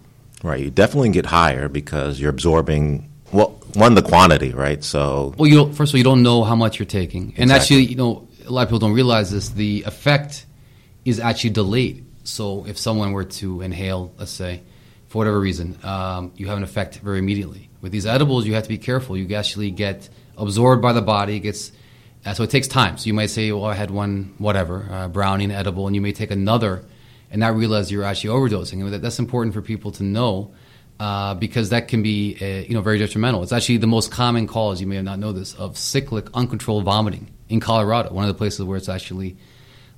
Right, 0.46 0.60
you 0.60 0.70
definitely 0.70 1.08
get 1.10 1.26
higher 1.26 1.68
because 1.68 2.20
you're 2.20 2.30
absorbing, 2.30 3.10
well, 3.32 3.48
one, 3.74 3.94
the 3.94 4.02
quantity, 4.02 4.52
right? 4.52 4.82
So, 4.84 5.34
Well, 5.36 5.50
you 5.50 5.72
first 5.72 5.90
of 5.90 5.96
all, 5.96 5.98
you 5.98 6.04
don't 6.04 6.22
know 6.22 6.44
how 6.44 6.54
much 6.54 6.78
you're 6.78 6.86
taking, 6.86 7.34
and 7.36 7.50
Exactly. 7.50 7.54
actually, 7.54 7.84
you 7.86 7.96
know, 7.96 8.28
a 8.46 8.52
lot 8.52 8.62
of 8.62 8.68
people 8.68 8.78
don't 8.78 8.92
realize 8.92 9.32
this. 9.32 9.48
The 9.48 9.82
effect 9.88 10.46
is 11.04 11.18
actually 11.18 11.50
delayed. 11.50 12.04
So, 12.22 12.64
if 12.64 12.78
someone 12.78 13.10
were 13.10 13.24
to 13.24 13.60
inhale, 13.60 14.12
let's 14.18 14.30
say, 14.30 14.62
for 15.08 15.18
whatever 15.18 15.40
reason, 15.40 15.78
um, 15.82 16.30
you 16.36 16.46
have 16.46 16.58
an 16.58 16.62
effect 16.62 16.98
very 16.98 17.18
immediately. 17.18 17.68
With 17.80 17.90
these 17.90 18.06
edibles, 18.06 18.46
you 18.46 18.54
have 18.54 18.62
to 18.62 18.68
be 18.68 18.78
careful. 18.78 19.16
You 19.16 19.34
actually 19.34 19.72
get 19.72 20.08
absorbed 20.36 20.80
by 20.80 20.92
the 20.92 21.02
body. 21.02 21.36
It 21.36 21.40
gets 21.40 21.72
uh, 22.24 22.34
so 22.34 22.44
it 22.44 22.50
takes 22.50 22.68
time. 22.68 22.98
So 22.98 23.06
you 23.06 23.14
might 23.14 23.30
say, 23.30 23.50
"Well, 23.50 23.64
I 23.64 23.74
had 23.74 23.90
one, 23.90 24.34
whatever, 24.38 24.86
uh, 24.90 25.08
brownie, 25.08 25.52
edible," 25.52 25.88
and 25.88 25.94
you 25.96 26.02
may 26.02 26.12
take 26.12 26.30
another, 26.30 26.84
and 27.30 27.40
not 27.40 27.54
realize 27.54 27.90
you're 27.90 28.04
actually 28.04 28.30
overdosing. 28.30 28.80
And 28.84 28.92
that, 28.92 29.02
that's 29.02 29.18
important 29.18 29.54
for 29.54 29.62
people 29.62 29.90
to 29.92 30.02
know 30.02 30.54
uh, 30.98 31.34
because 31.34 31.70
that 31.70 31.88
can 31.88 32.02
be, 32.02 32.36
uh, 32.40 32.66
you 32.66 32.74
know, 32.74 32.80
very 32.80 32.98
detrimental. 32.98 33.42
It's 33.42 33.52
actually 33.52 33.78
the 33.78 33.86
most 33.86 34.10
common 34.10 34.46
cause. 34.46 34.80
You 34.80 34.86
may 34.86 35.00
not 35.02 35.18
know 35.18 35.32
this 35.32 35.54
of 35.54 35.76
cyclic 35.76 36.28
uncontrolled 36.34 36.84
vomiting 36.84 37.32
in 37.48 37.60
Colorado, 37.60 38.12
one 38.12 38.24
of 38.24 38.28
the 38.28 38.38
places 38.38 38.64
where 38.64 38.76
it's 38.76 38.88
actually 38.88 39.36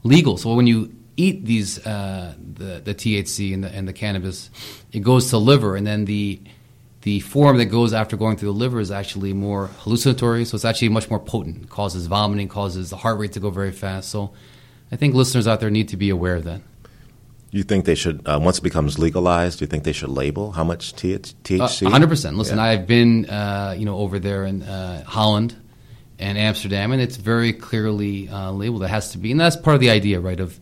legal. 0.02 0.36
So 0.36 0.54
when 0.54 0.66
you 0.66 0.94
eat 1.16 1.44
these 1.44 1.84
uh, 1.86 2.34
the 2.38 2.80
the 2.84 2.94
THC 2.94 3.54
and 3.54 3.62
the 3.62 3.68
and 3.68 3.86
the 3.86 3.92
cannabis, 3.92 4.50
it 4.92 5.00
goes 5.00 5.30
to 5.30 5.38
liver, 5.38 5.76
and 5.76 5.86
then 5.86 6.04
the 6.04 6.40
the 7.02 7.20
form 7.20 7.58
that 7.58 7.66
goes 7.66 7.92
after 7.92 8.16
going 8.16 8.36
through 8.36 8.52
the 8.52 8.58
liver 8.58 8.80
is 8.80 8.90
actually 8.90 9.32
more 9.32 9.68
hallucinatory. 9.78 10.44
So 10.44 10.56
it's 10.56 10.64
actually 10.64 10.88
much 10.88 11.08
more 11.08 11.20
potent. 11.20 11.62
It 11.62 11.70
causes 11.70 12.06
vomiting, 12.06 12.48
causes 12.48 12.90
the 12.90 12.96
heart 12.96 13.18
rate 13.18 13.32
to 13.32 13.40
go 13.40 13.50
very 13.50 13.72
fast. 13.72 14.08
So 14.08 14.32
I 14.90 14.96
think 14.96 15.14
listeners 15.14 15.46
out 15.46 15.60
there 15.60 15.70
need 15.70 15.88
to 15.88 15.96
be 15.96 16.10
aware 16.10 16.36
of 16.36 16.44
that. 16.44 16.60
You 17.50 17.62
think 17.62 17.86
they 17.86 17.94
should, 17.94 18.26
uh, 18.28 18.38
once 18.42 18.58
it 18.58 18.62
becomes 18.62 18.98
legalized, 18.98 19.58
do 19.58 19.62
you 19.62 19.66
think 19.68 19.84
they 19.84 19.92
should 19.92 20.10
label 20.10 20.52
how 20.52 20.64
much 20.64 20.92
THC? 20.94 21.60
Uh, 21.60 21.90
100%. 21.90 22.36
Listen, 22.36 22.58
yeah. 22.58 22.64
I've 22.64 22.86
been, 22.86 23.24
uh, 23.26 23.74
you 23.76 23.86
know, 23.86 23.96
over 23.96 24.18
there 24.18 24.44
in 24.44 24.62
uh, 24.62 25.02
Holland 25.04 25.56
and 26.18 26.36
Amsterdam, 26.36 26.92
and 26.92 27.00
it's 27.00 27.16
very 27.16 27.54
clearly 27.54 28.28
uh, 28.28 28.50
labeled. 28.50 28.82
It 28.82 28.88
has 28.88 29.12
to 29.12 29.18
be, 29.18 29.30
and 29.30 29.40
that's 29.40 29.56
part 29.56 29.74
of 29.74 29.80
the 29.80 29.90
idea, 29.90 30.20
right, 30.20 30.38
of 30.38 30.60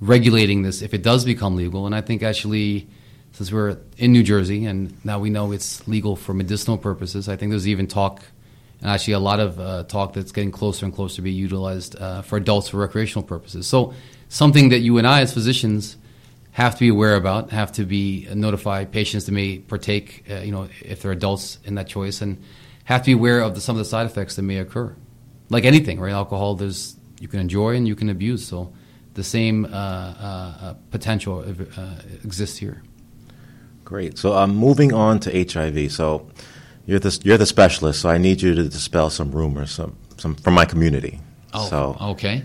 regulating 0.00 0.62
this 0.62 0.82
if 0.82 0.92
it 0.92 1.02
does 1.02 1.24
become 1.24 1.56
legal. 1.56 1.86
And 1.86 1.94
I 1.94 2.00
think 2.00 2.22
actually, 2.22 2.88
since 3.32 3.52
we're 3.52 3.78
in 3.96 4.12
New 4.12 4.22
Jersey 4.22 4.64
and 4.64 4.92
now 5.04 5.18
we 5.18 5.30
know 5.30 5.52
it's 5.52 5.86
legal 5.86 6.16
for 6.16 6.34
medicinal 6.34 6.78
purposes, 6.78 7.28
I 7.28 7.36
think 7.36 7.50
there's 7.50 7.68
even 7.68 7.86
talk, 7.86 8.24
and 8.80 8.90
actually 8.90 9.14
a 9.14 9.20
lot 9.20 9.40
of 9.40 9.60
uh, 9.60 9.84
talk 9.84 10.14
that's 10.14 10.32
getting 10.32 10.50
closer 10.50 10.84
and 10.84 10.94
closer 10.94 11.16
to 11.16 11.22
be 11.22 11.32
utilized 11.32 11.96
uh, 11.96 12.22
for 12.22 12.36
adults 12.38 12.70
for 12.70 12.78
recreational 12.78 13.22
purposes. 13.22 13.66
So 13.66 13.94
something 14.28 14.70
that 14.70 14.80
you 14.80 14.98
and 14.98 15.06
I, 15.06 15.20
as 15.20 15.32
physicians, 15.32 15.96
have 16.54 16.74
to 16.74 16.80
be 16.80 16.88
aware 16.88 17.16
about, 17.16 17.50
have 17.50 17.72
to 17.72 17.84
be 17.84 18.28
uh, 18.30 18.34
notify 18.34 18.84
patients 18.84 19.26
that 19.26 19.32
may 19.32 19.58
partake, 19.58 20.24
uh, 20.30 20.36
you 20.36 20.52
know, 20.52 20.68
if 20.82 21.02
they're 21.02 21.10
adults 21.10 21.58
in 21.64 21.74
that 21.74 21.88
choice, 21.88 22.22
and 22.22 22.40
have 22.84 23.02
to 23.02 23.06
be 23.06 23.12
aware 23.12 23.40
of 23.40 23.56
the, 23.56 23.60
some 23.60 23.74
of 23.74 23.78
the 23.78 23.84
side 23.84 24.06
effects 24.06 24.36
that 24.36 24.42
may 24.42 24.58
occur. 24.58 24.94
Like 25.50 25.64
anything, 25.64 25.98
right? 25.98 26.12
Alcohol, 26.12 26.54
there's 26.54 26.94
you 27.18 27.26
can 27.26 27.40
enjoy 27.40 27.74
and 27.74 27.88
you 27.88 27.96
can 27.96 28.08
abuse. 28.08 28.46
So 28.46 28.72
the 29.14 29.24
same 29.24 29.64
uh, 29.64 29.68
uh, 29.68 29.72
uh 29.72 30.74
potential 30.92 31.44
uh, 31.76 31.96
exists 32.22 32.56
here. 32.56 32.82
Great. 33.84 34.16
So 34.16 34.34
I'm 34.34 34.54
moving 34.54 34.94
on 34.94 35.18
to 35.20 35.52
HIV. 35.52 35.90
So 35.90 36.30
you're 36.86 37.00
the 37.00 37.20
you're 37.24 37.36
the 37.36 37.46
specialist. 37.46 38.00
So 38.02 38.10
I 38.10 38.18
need 38.18 38.40
you 38.40 38.54
to 38.54 38.62
dispel 38.68 39.10
some 39.10 39.32
rumors, 39.32 39.72
some, 39.72 39.96
some 40.18 40.36
from 40.36 40.54
my 40.54 40.66
community. 40.66 41.20
Oh, 41.52 41.66
so 41.66 41.96
okay. 42.12 42.44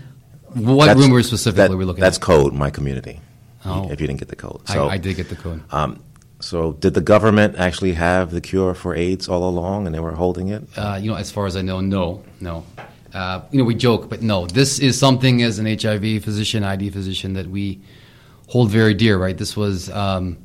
What 0.54 0.96
rumors 0.96 1.28
specifically 1.28 1.68
that, 1.68 1.70
are 1.70 1.76
we 1.76 1.84
looking 1.84 2.00
that's 2.00 2.16
at? 2.16 2.20
That's 2.20 2.26
code, 2.26 2.54
my 2.54 2.70
community. 2.70 3.20
Oh. 3.64 3.90
If 3.90 4.00
you 4.00 4.06
didn't 4.06 4.20
get 4.20 4.28
the 4.28 4.36
code, 4.36 4.66
so 4.66 4.88
I, 4.88 4.94
I 4.94 4.98
did 4.98 5.16
get 5.16 5.28
the 5.28 5.36
code. 5.36 5.62
Um, 5.70 6.02
so, 6.40 6.72
did 6.72 6.94
the 6.94 7.02
government 7.02 7.56
actually 7.58 7.92
have 7.92 8.30
the 8.30 8.40
cure 8.40 8.74
for 8.74 8.94
AIDS 8.94 9.28
all 9.28 9.46
along, 9.46 9.86
and 9.86 9.94
they 9.94 10.00
were 10.00 10.12
holding 10.12 10.48
it? 10.48 10.64
Uh, 10.76 10.98
you 11.00 11.10
know, 11.10 11.16
as 11.16 11.30
far 11.30 11.46
as 11.46 11.54
I 11.54 11.62
know, 11.62 11.80
no, 11.80 12.24
no. 12.40 12.64
Uh, 13.12 13.42
you 13.50 13.58
know, 13.58 13.64
we 13.64 13.74
joke, 13.74 14.08
but 14.08 14.22
no. 14.22 14.46
This 14.46 14.78
is 14.78 14.98
something 14.98 15.42
as 15.42 15.58
an 15.58 15.66
HIV 15.66 16.24
physician, 16.24 16.64
ID 16.64 16.90
physician, 16.90 17.34
that 17.34 17.48
we 17.48 17.80
hold 18.48 18.70
very 18.70 18.94
dear. 18.94 19.18
Right? 19.18 19.36
This 19.36 19.54
was 19.54 19.90
um, 19.90 20.38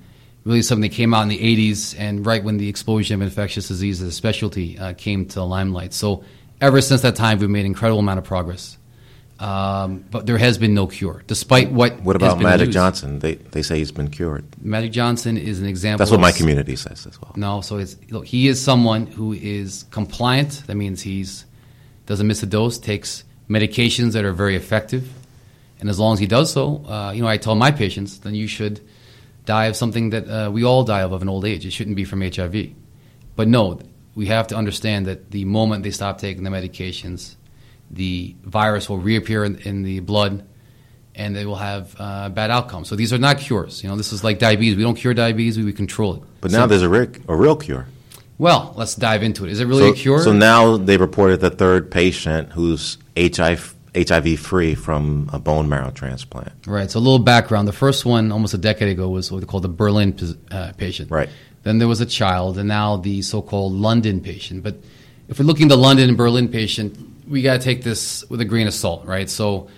really 0.43 0.61
something 0.61 0.89
that 0.89 0.95
came 0.95 1.13
out 1.13 1.21
in 1.21 1.29
the 1.29 1.39
'80s, 1.39 1.95
and 1.97 2.25
right 2.25 2.43
when 2.43 2.57
the 2.57 2.67
explosion 2.67 3.15
of 3.15 3.21
infectious 3.21 3.69
disease 3.69 4.01
as 4.01 4.09
a 4.09 4.11
specialty 4.11 4.77
uh, 4.77 4.93
came 4.93 5.25
to 5.25 5.35
the 5.35 5.45
limelight. 5.45 5.93
So, 5.93 6.25
ever 6.59 6.81
since 6.81 7.03
that 7.03 7.15
time, 7.15 7.39
we've 7.39 7.49
made 7.49 7.61
an 7.61 7.67
incredible 7.67 7.99
amount 7.99 8.19
of 8.19 8.25
progress. 8.25 8.77
Um, 9.39 10.05
but 10.11 10.25
there 10.25 10.37
has 10.37 10.57
been 10.57 10.73
no 10.73 10.87
cure, 10.87 11.21
despite 11.27 11.69
what. 11.69 11.99
What 12.01 12.15
about 12.15 12.39
Magic 12.39 12.67
used. 12.67 12.73
Johnson? 12.73 13.19
They 13.19 13.35
they 13.35 13.63
say 13.63 13.77
he's 13.79 13.91
been 13.91 14.09
cured. 14.09 14.45
Magic 14.63 14.93
Johnson 14.93 15.37
is 15.37 15.59
an 15.59 15.67
example. 15.67 15.97
That's 15.97 16.11
what 16.11 16.21
my 16.21 16.31
community 16.31 16.77
says 16.77 17.05
as 17.05 17.21
well. 17.21 17.33
No, 17.35 17.59
so 17.59 17.77
it's, 17.77 17.97
look, 18.09 18.25
he 18.25 18.47
is 18.47 18.61
someone 18.61 19.07
who 19.07 19.33
is 19.33 19.85
compliant. 19.91 20.63
That 20.67 20.75
means 20.75 21.01
he's 21.01 21.45
doesn't 22.05 22.27
miss 22.27 22.43
a 22.43 22.45
dose, 22.45 22.77
takes 22.77 23.25
medications 23.49 24.13
that 24.13 24.23
are 24.23 24.31
very 24.31 24.55
effective, 24.55 25.11
and 25.81 25.89
as 25.89 25.99
long 25.99 26.13
as 26.13 26.19
he 26.19 26.27
does 26.27 26.53
so, 26.53 26.85
uh, 26.85 27.11
you 27.13 27.21
know, 27.21 27.27
I 27.27 27.37
tell 27.37 27.55
my 27.55 27.71
patients, 27.71 28.19
then 28.19 28.35
you 28.35 28.47
should 28.47 28.79
die 29.45 29.65
of 29.65 29.75
something 29.75 30.11
that 30.11 30.29
uh, 30.29 30.49
we 30.49 30.63
all 30.63 30.83
die 30.83 31.01
of 31.01 31.11
of 31.11 31.21
an 31.21 31.27
old 31.27 31.43
age. 31.43 31.65
It 31.65 31.71
shouldn't 31.71 31.97
be 31.97 32.05
from 32.05 32.21
HIV. 32.21 32.69
But 33.35 33.49
no, 33.49 33.79
we 34.15 34.27
have 34.27 34.47
to 34.47 34.55
understand 34.55 35.07
that 35.07 35.31
the 35.31 35.43
moment 35.43 35.83
they 35.83 35.91
stop 35.91 36.19
taking 36.19 36.43
the 36.43 36.49
medications 36.49 37.35
the 37.91 38.35
virus 38.43 38.89
will 38.89 38.97
reappear 38.97 39.43
in, 39.43 39.57
in 39.59 39.83
the 39.83 39.99
blood 39.99 40.45
and 41.15 41.35
they 41.35 41.45
will 41.45 41.55
have 41.55 41.95
uh, 41.97 42.29
bad 42.29 42.51
outcomes. 42.51 42.89
So 42.89 42.95
these 42.95 43.13
are 43.13 43.17
not 43.17 43.39
cures. 43.39 43.83
You 43.83 43.89
know, 43.89 43.95
this 43.95 44.11
is 44.11 44.23
like 44.23 44.39
diabetes. 44.39 44.75
We 44.75 44.83
don't 44.83 44.95
cure 44.95 45.13
diabetes, 45.13 45.57
we, 45.57 45.71
control 45.71 46.15
it. 46.15 46.23
But 46.41 46.51
so, 46.51 46.59
now 46.59 46.65
there's 46.65 46.81
a, 46.81 46.89
real, 46.89 47.09
a 47.27 47.35
real 47.35 47.55
cure. 47.55 47.87
Well, 48.37 48.73
let's 48.75 48.95
dive 48.95 49.23
into 49.23 49.45
it. 49.45 49.51
Is 49.51 49.61
it 49.61 49.65
really 49.65 49.83
so, 49.83 49.93
a 49.93 49.95
cure? 49.95 50.19
So 50.19 50.33
now 50.33 50.75
they 50.75 50.97
reported 50.97 51.39
the 51.39 51.49
third 51.49 51.89
patient 51.89 52.51
who's 52.51 52.97
HIV 53.17 53.75
HIV 53.95 54.39
free 54.39 54.75
from 54.75 55.29
a 55.31 55.39
bone 55.39 55.69
marrow 55.69 55.89
transplant. 55.89 56.51
Right. 56.67 56.91
So 56.91 56.99
a 56.99 57.01
little 57.01 57.17
background. 57.17 57.65
The 57.65 57.73
first 57.73 58.05
one, 58.05 58.31
almost 58.31 58.53
a 58.53 58.57
decade 58.57 58.89
ago, 58.89 59.07
was 59.07 59.31
what 59.31 59.39
they 59.39 59.45
called 59.45 59.63
the 59.63 59.69
Berlin 59.69 60.37
uh, 60.51 60.73
patient. 60.77 61.09
Right. 61.09 61.29
Then 61.63 61.79
there 61.79 61.87
was 61.87 62.01
a 62.01 62.05
child, 62.05 62.57
and 62.57 62.67
now 62.67 62.97
the 62.97 63.21
so-called 63.21 63.71
London 63.71 64.19
patient. 64.19 64.63
But 64.63 64.75
if 65.29 65.39
we're 65.39 65.45
looking 65.45 65.67
at 65.67 65.69
the 65.69 65.77
London 65.77 66.09
and 66.09 66.17
Berlin 66.17 66.49
patient, 66.49 67.14
we 67.27 67.41
got 67.41 67.53
to 67.53 67.63
take 67.63 67.83
this 67.83 68.23
with 68.29 68.41
a 68.41 68.45
grain 68.45 68.67
of 68.67 68.73
salt, 68.73 69.05
right? 69.05 69.29
So 69.29 69.69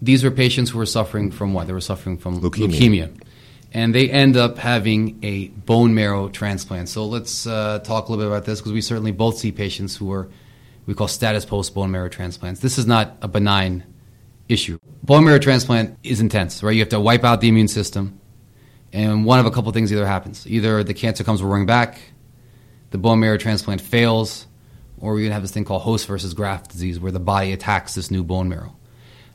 these 0.00 0.22
were 0.22 0.30
patients 0.30 0.70
who 0.70 0.78
were 0.78 0.86
suffering 0.86 1.30
from 1.30 1.54
what? 1.54 1.66
They 1.66 1.72
were 1.72 1.80
suffering 1.80 2.18
from 2.18 2.40
leukemia. 2.40 2.68
leukemia. 2.68 3.20
And 3.72 3.94
they 3.94 4.08
end 4.08 4.36
up 4.36 4.58
having 4.58 5.18
a 5.24 5.48
bone 5.48 5.94
marrow 5.94 6.28
transplant. 6.28 6.88
So 6.88 7.06
let's 7.06 7.46
uh, 7.46 7.80
talk 7.80 8.08
a 8.08 8.12
little 8.12 8.24
bit 8.24 8.32
about 8.32 8.44
this 8.44 8.60
because 8.60 8.72
we 8.72 8.80
certainly 8.80 9.10
both 9.10 9.38
see 9.38 9.50
patients 9.50 9.96
who 9.96 10.12
are, 10.12 10.28
we 10.86 10.94
call 10.94 11.08
status 11.08 11.44
post 11.44 11.74
bone 11.74 11.90
marrow 11.90 12.08
transplants. 12.08 12.60
This 12.60 12.78
is 12.78 12.86
not 12.86 13.16
a 13.20 13.26
benign 13.26 13.84
issue. 14.48 14.78
Bone 15.02 15.24
marrow 15.24 15.38
transplant 15.38 15.98
is 16.04 16.20
intense, 16.20 16.62
right? 16.62 16.72
You 16.72 16.80
have 16.80 16.90
to 16.90 17.00
wipe 17.00 17.24
out 17.24 17.40
the 17.40 17.48
immune 17.48 17.68
system. 17.68 18.20
And 18.92 19.24
one 19.24 19.40
of 19.40 19.46
a 19.46 19.50
couple 19.50 19.72
things 19.72 19.92
either 19.92 20.06
happens. 20.06 20.46
Either 20.46 20.84
the 20.84 20.94
cancer 20.94 21.24
comes 21.24 21.42
roaring 21.42 21.66
back, 21.66 21.98
the 22.90 22.98
bone 22.98 23.18
marrow 23.18 23.38
transplant 23.38 23.80
fails, 23.80 24.46
or 25.04 25.14
we 25.14 25.28
have 25.28 25.42
this 25.42 25.50
thing 25.50 25.64
called 25.64 25.82
host 25.82 26.06
versus 26.06 26.32
graft 26.32 26.70
disease, 26.70 26.98
where 26.98 27.12
the 27.12 27.20
body 27.20 27.52
attacks 27.52 27.94
this 27.94 28.10
new 28.10 28.24
bone 28.24 28.48
marrow. 28.48 28.74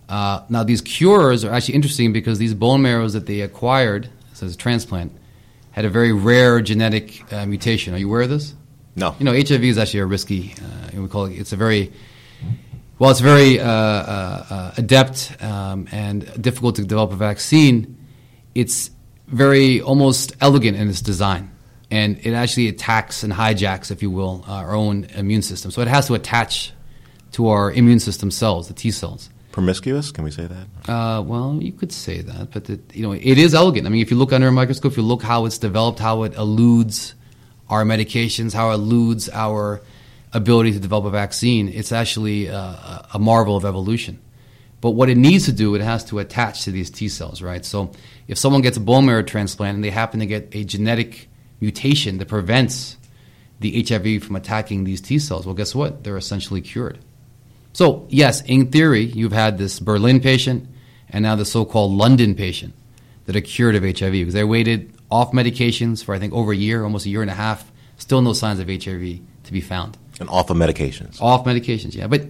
Uh, 0.10 0.42
now, 0.50 0.64
these 0.64 0.82
cures 0.82 1.46
are 1.46 1.54
actually 1.54 1.76
interesting 1.76 2.12
because 2.12 2.40
these 2.40 2.56
bone 2.56 2.82
marrows 2.82 3.14
that 3.14 3.28
they 3.28 3.42
acquired 3.42 4.10
as 4.42 4.56
a 4.56 4.58
transplant 4.58 5.12
had 5.72 5.86
a 5.86 5.90
very 5.90 6.12
rare 6.12 6.60
genetic 6.62 7.32
uh, 7.32 7.46
mutation. 7.46 7.94
Are 7.94 7.98
you 7.98 8.08
aware 8.08 8.22
of 8.22 8.30
this? 8.30 8.56
No. 8.96 9.16
You 9.20 9.26
know, 9.26 9.34
HIV 9.34 9.64
is 9.64 9.78
actually 9.78 10.00
a 10.00 10.06
risky. 10.08 10.56
Uh, 10.58 11.02
we 11.02 11.08
call 11.08 11.26
it. 11.26 11.34
It's 11.34 11.54
a 11.54 11.56
very 11.56 11.94
well, 12.98 13.12
it's 13.12 13.20
very 13.20 13.60
uh, 13.60 13.70
uh, 13.70 14.46
uh, 14.50 14.72
adept 14.78 15.38
um, 15.42 15.88
and 15.92 16.42
difficult 16.42 16.78
to 16.78 16.86
develop 16.86 17.12
a 17.12 17.16
vaccine. 17.16 17.96
It's 18.56 18.90
very 19.28 19.82
almost 19.82 20.36
elegant 20.42 20.76
in 20.76 20.90
its 20.90 21.02
design 21.02 21.52
and 21.92 22.20
it 22.24 22.34
actually 22.34 22.68
attacks 22.68 23.24
and 23.24 23.34
hijacks, 23.34 23.92
if 23.92 24.02
you 24.02 24.12
will, 24.12 24.44
our 24.48 24.74
own 24.74 25.06
immune 25.16 25.42
system. 25.42 25.72
So 25.72 25.82
it 25.82 25.88
has 25.88 26.08
to 26.08 26.14
attach 26.14 26.72
to 27.32 27.48
our 27.48 27.72
immune 27.72 28.00
system 28.00 28.32
cells, 28.32 28.68
the 28.68 28.74
T 28.74 28.92
cells. 28.92 29.30
Promiscuous? 29.52 30.12
Can 30.12 30.24
we 30.24 30.32
say 30.32 30.48
that? 30.48 30.92
Uh, 30.92 31.22
well, 31.22 31.58
you 31.62 31.72
could 31.72 31.92
say 31.92 32.22
that, 32.22 32.52
but 32.52 32.70
it, 32.70 32.96
you 32.96 33.02
know, 33.02 33.14
it 33.14 33.38
is 33.38 33.54
elegant. 33.56 33.88
I 33.88 33.90
mean, 33.90 34.02
if 34.02 34.12
you 34.12 34.18
look 34.18 34.32
under 34.32 34.48
a 34.48 34.52
microscope, 34.52 34.92
if 34.94 34.98
you 34.98 35.04
look 35.04 35.24
how 35.24 35.46
it's 35.46 35.58
developed, 35.58 36.00
how 36.00 36.24
it 36.24 36.36
eludes 36.36 37.16
our 37.70 37.84
medications, 37.84 38.54
how 38.54 38.72
it 38.72 38.76
eludes 38.76 39.30
our 39.30 39.82
ability 40.34 40.72
to 40.74 40.80
develop 40.80 41.06
a 41.06 41.10
vaccine, 41.10 41.68
it's 41.70 41.92
actually 41.92 42.48
a, 42.48 43.08
a 43.14 43.20
marvel 43.20 43.56
of 43.56 43.66
evolution. 43.66 44.20
But 44.82 44.92
what 44.92 45.10
it 45.10 45.18
needs 45.18 45.46
to 45.46 45.52
do, 45.52 45.76
it 45.76 45.82
has 45.82 46.06
to 46.06 46.20
attach 46.20 46.64
to 46.64 46.72
these 46.72 46.90
T 46.90 47.10
cells, 47.10 47.42
right? 47.42 47.66
So 47.66 47.92
if 48.28 48.38
someone 48.38 48.62
gets 48.62 48.78
a 48.78 48.80
bone 48.80 49.06
marrow 49.06 49.24
transplant 49.24 49.76
and 49.76 49.84
they 49.84 49.90
happen 49.90 50.20
to 50.20 50.26
get 50.26 50.50
a 50.54 50.64
genetic 50.64 51.28
mutation 51.60 52.18
that 52.18 52.28
prevents 52.28 52.98
the 53.60 53.84
HIV 53.84 54.24
from 54.24 54.36
attacking 54.36 54.84
these 54.84 55.02
T 55.02 55.20
cells, 55.20 55.46
well, 55.46 55.56
guess 55.56 55.76
what? 55.76 56.04
They're 56.04 56.18
essentially 56.18 56.62
cured. 56.62 57.00
So, 57.74 58.08
yes, 58.10 58.42
in 58.42 58.72
theory, 58.72 59.04
you've 59.04 59.32
had 59.32 59.58
this 59.58 59.80
Berlin 59.80 60.20
patient 60.22 60.68
and 61.10 61.24
now 61.24 61.36
the 61.36 61.46
so 61.46 61.66
called 61.66 61.92
London 61.92 62.36
patient 62.36 62.74
that 63.26 63.36
are 63.36 63.42
cured 63.42 63.76
of 63.76 63.84
HIV 63.84 64.12
because 64.12 64.34
they 64.34 64.44
waited 64.44 64.94
off 65.12 65.32
medications 65.32 66.04
for, 66.04 66.16
I 66.16 66.20
think, 66.20 66.34
over 66.34 66.52
a 66.52 66.56
year, 66.56 66.84
almost 66.84 67.06
a 67.06 67.10
year 67.10 67.22
and 67.22 67.32
a 67.32 67.36
half, 67.36 67.72
still 67.98 68.22
no 68.22 68.34
signs 68.34 68.60
of 68.60 68.68
HIV 68.68 69.20
to 69.44 69.52
be 69.52 69.62
found. 69.62 69.98
And 70.20 70.30
off 70.30 70.50
of 70.50 70.58
medications. 70.58 71.22
Off 71.22 71.46
medications, 71.46 71.96
yeah. 71.96 72.08
But 72.08 72.28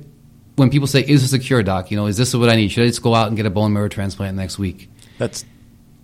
when 0.55 0.69
people 0.69 0.87
say, 0.87 1.01
is 1.01 1.21
this 1.21 1.33
a 1.33 1.39
cure, 1.39 1.63
doc? 1.63 1.89
You 1.91 1.97
know, 1.97 2.07
is 2.07 2.17
this 2.17 2.33
what 2.33 2.49
I 2.49 2.55
need? 2.55 2.69
Should 2.69 2.83
I 2.83 2.87
just 2.87 3.01
go 3.01 3.15
out 3.15 3.27
and 3.27 3.37
get 3.37 3.45
a 3.45 3.49
bone 3.49 3.73
marrow 3.73 3.87
transplant 3.87 4.35
next 4.35 4.59
week? 4.59 4.89
That's 5.17 5.45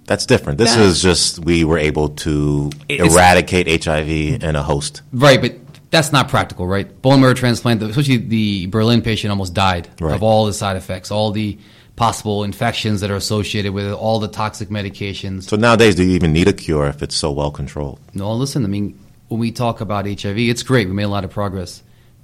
that's 0.06 0.26
different. 0.26 0.58
This 0.58 0.76
is 0.76 1.02
just 1.02 1.40
we 1.40 1.64
were 1.64 1.78
able 1.78 2.10
to 2.10 2.72
eradicate 2.90 3.84
HIV 3.84 4.10
in 4.44 4.56
a 4.56 4.64
host. 4.64 5.02
Right, 5.12 5.42
but 5.42 5.56
that's 5.90 6.12
not 6.12 6.30
practical, 6.30 6.68
right? 6.68 7.02
Bone 7.02 7.22
marrow 7.22 7.34
transplant, 7.34 7.82
especially 7.82 8.18
the 8.18 8.68
Berlin 8.68 9.02
patient, 9.02 9.32
almost 9.32 9.54
died 9.54 9.90
right. 10.00 10.16
of 10.16 10.24
all 10.24 10.46
the 10.46 10.54
side 10.54 10.78
effects, 10.78 11.12
all 11.12 11.32
the 11.32 11.58
possible 11.96 12.44
infections 12.44 13.02
that 13.02 13.10
are 13.10 13.16
associated 13.16 13.74
with 13.74 13.86
it, 13.86 13.94
all 13.94 14.20
the 14.20 14.28
toxic 14.28 14.70
medications. 14.70 15.44
So 15.44 15.56
nowadays, 15.56 15.96
do 15.96 16.04
you 16.04 16.12
even 16.12 16.34
need 16.34 16.48
a 16.48 16.54
cure 16.54 16.88
if 16.88 17.02
it's 17.02 17.16
so 17.16 17.32
well 17.32 17.52
controlled? 17.52 18.00
No, 18.14 18.34
listen. 18.34 18.64
I 18.64 18.68
mean, 18.68 19.00
when 19.30 19.40
we 19.40 19.52
talk 19.52 19.82
about 19.82 20.06
HIV, 20.06 20.38
it's 20.38 20.64
great. 20.64 20.88
We 20.88 20.94
made 20.94 21.04
a 21.04 21.10
lot 21.10 21.24
of 21.24 21.32
progress. 21.32 21.82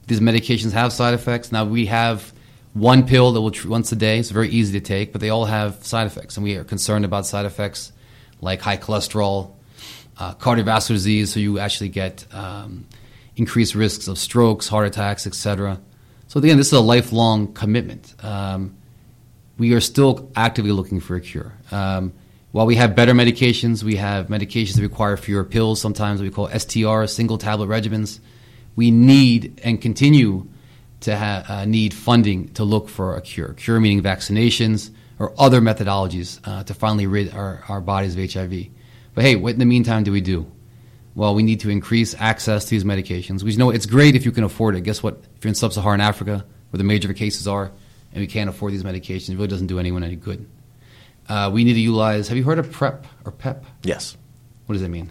These 0.08 0.20
medications 0.20 0.74
have 0.74 0.92
side 0.92 1.14
effects. 1.14 1.52
Now 1.52 1.66
we 1.66 1.86
have 1.86 2.34
one 2.74 3.06
pill 3.06 3.32
that 3.34 3.42
will 3.42 3.52
tr- 3.52 3.70
once 3.70 3.92
a 3.92 3.96
day. 3.96 4.20
It's 4.20 4.30
very 4.30 4.50
easy 4.50 4.80
to 4.80 4.86
take, 4.86 5.12
but 5.12 5.22
they 5.22 5.30
all 5.30 5.46
have 5.46 5.84
side 5.86 6.08
effects, 6.08 6.38
and 6.38 6.44
we 6.44 6.56
are 6.56 6.64
concerned 6.64 7.06
about 7.06 7.26
side 7.26 7.46
effects 7.46 7.92
like 8.40 8.62
high 8.62 8.78
cholesterol, 8.78 9.52
uh, 10.18 10.34
cardiovascular 10.36 10.90
disease. 10.90 11.34
So 11.34 11.40
you 11.40 11.60
actually 11.60 11.90
get 11.90 12.26
um, 12.34 12.88
increased 13.36 13.76
risks 13.76 14.08
of 14.08 14.18
strokes, 14.18 14.68
heart 14.68 14.88
attacks, 14.88 15.28
etc. 15.28 15.80
So 16.28 16.40
again, 16.40 16.58
this 16.58 16.68
is 16.68 16.74
a 16.74 16.82
lifelong 16.82 17.54
commitment. 17.54 18.16
Um, 18.24 18.78
we 19.58 19.74
are 19.74 19.82
still 19.82 20.32
actively 20.36 20.72
looking 20.72 21.00
for 21.00 21.16
a 21.16 21.22
cure. 21.22 21.54
Um, 21.72 22.14
while 22.52 22.66
we 22.66 22.76
have 22.76 22.96
better 22.96 23.14
medications, 23.14 23.84
we 23.84 23.96
have 23.98 24.28
medications 24.28 24.76
that 24.76 24.82
require 24.82 25.16
fewer 25.18 25.44
pills. 25.44 25.80
Sometimes 25.80 26.22
we 26.22 26.30
call 26.30 26.48
STR, 26.50 27.06
single 27.06 27.38
tablet 27.38 27.68
regimens. 27.68 28.20
We 28.76 28.92
need 28.92 29.62
and 29.64 29.82
continue 29.82 30.48
to 31.02 31.18
ha- 31.18 31.44
uh, 31.48 31.66
need 31.66 31.94
funding 31.94 32.50
to 32.54 32.64
look 32.64 32.90
for 32.90 33.16
a 33.16 33.22
cure. 33.22 33.54
Cure 33.54 33.80
meaning 33.80 34.02
vaccinations 34.02 34.92
or 35.20 35.34
other 35.38 35.62
methodologies 35.62 36.40
uh, 36.46 36.64
to 36.64 36.74
finally 36.74 37.08
rid 37.08 37.34
our, 37.34 37.64
our 37.68 37.82
bodies 37.82 38.18
of 38.18 38.32
HIV. 38.32 38.68
But 39.14 39.24
hey, 39.24 39.36
what 39.36 39.54
in 39.54 39.60
the 39.60 39.66
meantime 39.66 40.04
do 40.04 40.12
we 40.12 40.22
do? 40.22 40.52
Well, 41.14 41.36
we 41.36 41.44
need 41.44 41.60
to 41.62 41.70
increase 41.70 42.16
access 42.18 42.66
to 42.66 42.72
these 42.72 42.86
medications. 42.86 43.44
We 43.44 43.56
know 43.56 43.70
it's 43.70 43.86
great 43.86 44.16
if 44.16 44.26
you 44.26 44.32
can 44.32 44.46
afford 44.46 44.76
it. 44.76 44.82
Guess 44.82 45.04
what? 45.04 45.22
If 45.36 45.44
you're 45.44 45.50
in 45.50 45.56
sub-Saharan 45.56 46.00
Africa, 46.00 46.46
where 46.70 46.78
the 46.78 46.86
major 46.86 47.14
cases 47.14 47.48
are, 47.48 47.72
and 48.14 48.22
we 48.22 48.28
can't 48.28 48.50
afford 48.50 48.72
these 48.72 48.84
medications, 48.84 49.32
it 49.32 49.36
really 49.36 49.48
doesn't 49.48 49.68
do 49.68 49.80
anyone 49.80 50.04
any 50.04 50.16
good. 50.16 50.48
Uh, 51.28 51.50
we 51.52 51.64
need 51.64 51.74
to 51.74 51.80
utilize. 51.80 52.30
Have 52.30 52.38
you 52.38 52.44
heard 52.44 52.60
of 52.60 52.72
PrEP 52.72 53.06
or 53.26 53.32
PEP? 53.32 53.66
Yes. 53.84 54.18
What 54.66 54.74
does 54.74 54.82
that 54.82 54.90
mean? 54.90 55.10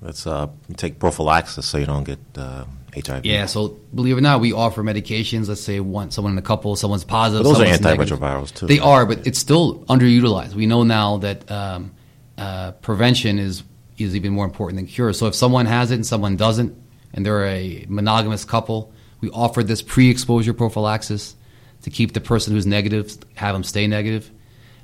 That's 0.00 0.26
uh, 0.26 0.48
you 0.68 0.74
take 0.74 0.98
prophylaxis 0.98 1.66
so 1.66 1.78
you 1.78 1.86
don't 1.86 2.04
get 2.04 2.18
uh, 2.36 2.64
HIV. 2.94 3.24
Yeah. 3.24 3.46
So 3.46 3.68
believe 3.94 4.16
it 4.16 4.18
or 4.18 4.22
not, 4.22 4.40
we 4.40 4.52
offer 4.52 4.82
medications. 4.82 5.48
Let's 5.48 5.60
say 5.60 5.80
one 5.80 6.10
someone 6.10 6.32
in 6.32 6.38
a 6.38 6.42
couple, 6.42 6.76
someone's 6.76 7.04
positive. 7.04 7.44
But 7.44 7.50
those 7.50 7.60
are 7.60 7.64
someone's 7.64 7.80
negative. 7.82 8.20
antiretrovirals 8.20 8.54
too. 8.54 8.66
They 8.66 8.78
are, 8.78 9.06
but 9.06 9.26
it's 9.26 9.38
still 9.38 9.84
underutilized. 9.84 10.54
We 10.54 10.66
know 10.66 10.82
now 10.82 11.18
that 11.18 11.50
um, 11.50 11.92
uh, 12.38 12.72
prevention 12.72 13.38
is 13.38 13.62
is 13.98 14.16
even 14.16 14.32
more 14.32 14.44
important 14.44 14.76
than 14.76 14.86
cure. 14.86 15.12
So 15.12 15.26
if 15.26 15.34
someone 15.34 15.66
has 15.66 15.90
it 15.90 15.96
and 15.96 16.06
someone 16.06 16.36
doesn't, 16.36 16.76
and 17.12 17.24
they're 17.24 17.46
a 17.46 17.86
monogamous 17.88 18.44
couple, 18.44 18.92
we 19.20 19.30
offer 19.30 19.62
this 19.62 19.82
pre-exposure 19.82 20.52
prophylaxis 20.52 21.36
to 21.82 21.90
keep 21.90 22.12
the 22.12 22.20
person 22.20 22.52
who's 22.52 22.66
negative, 22.66 23.16
have 23.34 23.54
them 23.54 23.62
stay 23.62 23.86
negative. 23.86 24.30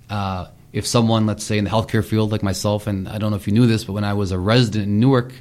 Uh, 0.08 0.46
if 0.72 0.86
someone, 0.86 1.26
let's 1.26 1.42
say 1.42 1.58
in 1.58 1.64
the 1.64 1.70
healthcare 1.70 2.04
field, 2.04 2.30
like 2.30 2.42
myself, 2.42 2.86
and 2.86 3.08
I 3.08 3.18
don't 3.18 3.30
know 3.30 3.36
if 3.36 3.46
you 3.46 3.52
knew 3.52 3.66
this, 3.66 3.84
but 3.84 3.94
when 3.94 4.04
I 4.04 4.14
was 4.14 4.30
a 4.30 4.38
resident 4.38 4.84
in 4.84 5.00
Newark, 5.00 5.32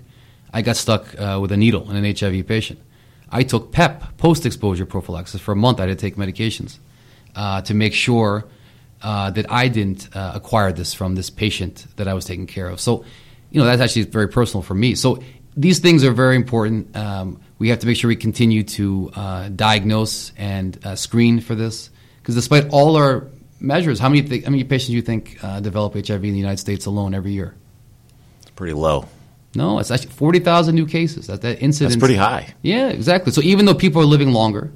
I 0.53 0.61
got 0.61 0.77
stuck 0.77 1.19
uh, 1.19 1.39
with 1.41 1.51
a 1.51 1.57
needle 1.57 1.89
in 1.89 1.95
an 1.95 2.15
HIV 2.15 2.47
patient. 2.47 2.79
I 3.31 3.43
took 3.43 3.71
PEP, 3.71 4.17
post-exposure 4.17 4.85
prophylaxis, 4.85 5.41
for 5.41 5.51
a 5.51 5.55
month. 5.55 5.79
I 5.79 5.87
had 5.87 5.97
to 5.97 6.01
take 6.01 6.15
medications 6.15 6.79
uh, 7.35 7.61
to 7.61 7.73
make 7.73 7.93
sure 7.93 8.45
uh, 9.01 9.31
that 9.31 9.51
I 9.51 9.67
didn't 9.67 10.15
uh, 10.15 10.33
acquire 10.35 10.73
this 10.73 10.93
from 10.93 11.15
this 11.15 11.29
patient 11.29 11.85
that 11.97 12.07
I 12.07 12.13
was 12.13 12.25
taking 12.25 12.47
care 12.47 12.67
of. 12.67 12.79
So, 12.79 13.05
you 13.51 13.59
know, 13.59 13.65
that's 13.65 13.81
actually 13.81 14.03
very 14.03 14.27
personal 14.27 14.63
for 14.63 14.73
me. 14.73 14.95
So 14.95 15.23
these 15.55 15.79
things 15.79 16.03
are 16.03 16.11
very 16.11 16.35
important. 16.35 16.95
Um, 16.95 17.39
we 17.59 17.69
have 17.69 17.79
to 17.79 17.87
make 17.87 17.97
sure 17.97 18.07
we 18.07 18.15
continue 18.15 18.63
to 18.63 19.11
uh, 19.15 19.49
diagnose 19.49 20.33
and 20.37 20.77
uh, 20.85 20.95
screen 20.95 21.39
for 21.39 21.55
this 21.55 21.89
because 22.21 22.35
despite 22.35 22.69
all 22.69 22.95
our 22.95 23.27
measures, 23.59 23.99
how 23.99 24.09
many 24.09 24.21
th- 24.21 24.43
how 24.45 24.51
many 24.51 24.63
patients 24.63 24.87
do 24.87 24.93
you 24.93 25.01
think 25.01 25.39
develop 25.61 25.93
HIV 25.93 26.23
in 26.23 26.33
the 26.33 26.39
United 26.39 26.59
States 26.59 26.85
alone 26.85 27.13
every 27.13 27.31
year? 27.31 27.55
It's 28.41 28.51
pretty 28.51 28.73
low. 28.73 29.07
No, 29.55 29.79
it's 29.79 29.89
actually 29.91 30.11
forty 30.11 30.39
thousand 30.39 30.75
new 30.75 30.85
cases. 30.85 31.27
That 31.27 31.41
that 31.41 31.61
incidence. 31.61 31.95
That's 31.95 31.99
pretty 31.99 32.15
high. 32.15 32.53
Yeah, 32.61 32.89
exactly. 32.89 33.31
So 33.31 33.41
even 33.41 33.65
though 33.65 33.73
people 33.73 34.01
are 34.01 34.05
living 34.05 34.31
longer, 34.31 34.71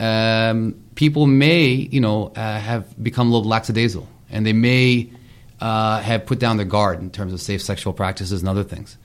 um, 0.00 0.74
people 0.94 1.26
may, 1.26 1.66
you 1.66 2.00
know, 2.00 2.28
uh, 2.34 2.58
have 2.58 3.00
become 3.02 3.28
a 3.28 3.32
little 3.32 3.48
lackadaisical, 3.48 4.08
and 4.30 4.44
they 4.44 4.52
may 4.52 5.10
uh, 5.60 6.00
have 6.00 6.26
put 6.26 6.38
down 6.38 6.56
their 6.56 6.66
guard 6.66 7.00
in 7.00 7.10
terms 7.10 7.32
of 7.32 7.40
safe 7.40 7.62
sexual 7.62 7.92
practices 7.92 8.40
and 8.40 8.48
other 8.48 8.64
things. 8.64 8.98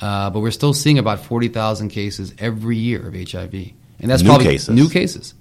Uh, 0.00 0.30
but 0.30 0.40
we're 0.40 0.52
still 0.52 0.72
seeing 0.72 0.98
about 0.98 1.20
forty 1.20 1.48
thousand 1.48 1.88
cases 1.88 2.32
every 2.38 2.76
year 2.76 3.08
of 3.08 3.14
HIV, 3.14 3.52
and 3.54 4.10
that's 4.10 4.22
New 4.22 4.28
probably 4.28 4.46
cases. 4.46 4.68
new 4.68 4.88
cases. 4.88 5.34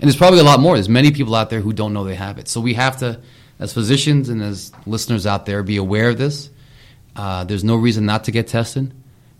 And 0.00 0.08
there's 0.08 0.16
probably 0.16 0.40
a 0.40 0.44
lot 0.44 0.60
more. 0.60 0.74
There's 0.74 0.88
many 0.88 1.12
people 1.12 1.34
out 1.34 1.50
there 1.50 1.60
who 1.60 1.72
don't 1.72 1.92
know 1.92 2.04
they 2.04 2.14
have 2.16 2.38
it. 2.38 2.48
So 2.48 2.60
we 2.60 2.74
have 2.74 2.98
to, 2.98 3.20
as 3.60 3.72
physicians 3.72 4.28
and 4.28 4.42
as 4.42 4.72
listeners 4.86 5.24
out 5.26 5.46
there, 5.46 5.62
be 5.62 5.76
aware 5.76 6.10
of 6.10 6.18
this. 6.18 6.50
Uh, 7.16 7.44
there's 7.44 7.64
no 7.64 7.76
reason 7.76 8.06
not 8.06 8.24
to 8.24 8.30
get 8.30 8.46
tested. 8.46 8.92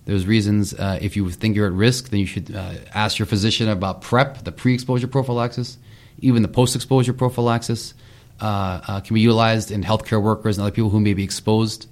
There's 0.04 0.26
reasons 0.26 0.74
uh, 0.74 0.98
if 1.00 1.16
you 1.16 1.30
think 1.30 1.56
you're 1.56 1.66
at 1.66 1.72
risk, 1.72 2.10
then 2.10 2.20
you 2.20 2.26
should 2.26 2.54
uh, 2.54 2.74
ask 2.94 3.18
your 3.18 3.26
physician 3.26 3.68
about 3.68 4.02
PrEP, 4.02 4.44
the 4.44 4.52
pre-exposure 4.52 5.08
prophylaxis, 5.08 5.78
even 6.18 6.42
the 6.42 6.48
post-exposure 6.48 7.14
prophylaxis 7.14 7.94
uh, 8.40 8.80
uh, 8.86 9.00
can 9.00 9.14
be 9.14 9.20
utilized 9.20 9.70
in 9.70 9.82
healthcare 9.82 10.22
workers 10.22 10.58
and 10.58 10.62
other 10.62 10.74
people 10.74 10.90
who 10.90 11.00
may 11.00 11.14
be 11.14 11.24
exposed. 11.24 11.88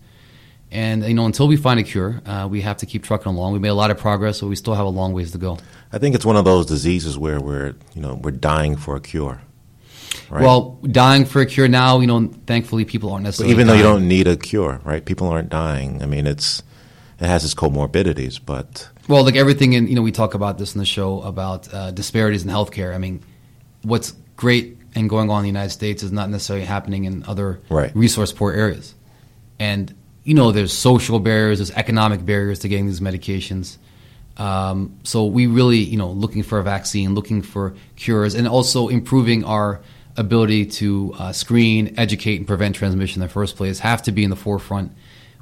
And 0.70 1.04
you 1.04 1.14
know, 1.14 1.26
until 1.26 1.48
we 1.48 1.56
find 1.56 1.78
a 1.80 1.82
cure, 1.82 2.20
uh, 2.24 2.48
we 2.50 2.62
have 2.62 2.78
to 2.78 2.86
keep 2.86 3.02
trucking 3.02 3.30
along. 3.30 3.52
We 3.52 3.58
made 3.58 3.68
a 3.68 3.74
lot 3.74 3.90
of 3.90 3.98
progress, 3.98 4.40
but 4.40 4.48
we 4.48 4.56
still 4.56 4.74
have 4.74 4.86
a 4.86 4.90
long 4.90 5.12
ways 5.12 5.32
to 5.32 5.38
go. 5.38 5.58
I 5.92 5.98
think 5.98 6.14
it's 6.14 6.24
one 6.24 6.36
of 6.36 6.44
those 6.44 6.64
diseases 6.66 7.18
where 7.18 7.40
we're 7.40 7.74
you 7.94 8.00
know 8.00 8.14
we're 8.14 8.30
dying 8.30 8.76
for 8.76 8.96
a 8.96 9.00
cure. 9.00 9.42
Right? 10.32 10.44
Well, 10.44 10.78
dying 10.90 11.26
for 11.26 11.42
a 11.42 11.46
cure 11.46 11.68
now, 11.68 12.00
you 12.00 12.06
know, 12.06 12.30
thankfully 12.46 12.86
people 12.86 13.12
aren't 13.12 13.24
But 13.24 13.28
necessarily. 13.28 13.52
even 13.52 13.66
though 13.66 13.74
you 13.74 13.82
don't 13.82 14.08
need 14.08 14.26
a 14.26 14.34
cure, 14.36 14.80
right? 14.82 15.04
People 15.04 15.28
aren't 15.28 15.50
dying. 15.50 16.02
I 16.02 16.06
mean, 16.06 16.26
it's 16.26 16.62
it 17.20 17.26
has 17.26 17.44
its 17.44 17.54
comorbidities, 17.54 18.40
but 18.44 18.88
Well, 19.08 19.24
like 19.24 19.36
everything 19.36 19.74
in, 19.74 19.88
you 19.88 19.94
know, 19.94 20.00
we 20.00 20.10
talk 20.10 20.32
about 20.32 20.56
this 20.56 20.74
in 20.74 20.78
the 20.78 20.86
show 20.86 21.20
about 21.20 21.72
uh, 21.74 21.90
disparities 21.90 22.44
in 22.44 22.50
healthcare. 22.50 22.94
I 22.94 22.98
mean, 22.98 23.20
what's 23.82 24.14
great 24.36 24.78
and 24.94 25.08
going 25.10 25.28
on 25.28 25.38
in 25.40 25.42
the 25.42 25.48
United 25.48 25.70
States 25.70 26.02
is 26.02 26.12
not 26.12 26.30
necessarily 26.30 26.64
happening 26.64 27.04
in 27.04 27.24
other 27.28 27.60
Right. 27.68 27.94
resource 27.94 28.32
poor 28.32 28.52
areas. 28.52 28.94
And, 29.58 29.94
you 30.24 30.32
know, 30.34 30.50
there's 30.50 30.72
social 30.72 31.18
barriers, 31.20 31.58
there's 31.58 31.70
economic 31.72 32.24
barriers 32.24 32.60
to 32.60 32.68
getting 32.68 32.86
these 32.86 33.00
medications. 33.00 33.76
Um, 34.38 34.94
so 35.02 35.26
we 35.26 35.46
really, 35.46 35.78
you 35.78 35.98
know, 35.98 36.10
looking 36.10 36.42
for 36.42 36.58
a 36.58 36.62
vaccine, 36.62 37.14
looking 37.14 37.42
for 37.42 37.74
cures, 37.96 38.34
and 38.34 38.48
also 38.48 38.88
improving 38.88 39.44
our 39.44 39.80
ability 40.16 40.66
to 40.66 41.14
uh, 41.18 41.32
screen, 41.32 41.94
educate, 41.96 42.38
and 42.38 42.46
prevent 42.46 42.76
transmission 42.76 43.22
in 43.22 43.26
the 43.26 43.32
first 43.32 43.56
place 43.56 43.78
have 43.78 44.02
to 44.02 44.12
be 44.12 44.24
in 44.24 44.30
the 44.30 44.36
forefront. 44.36 44.92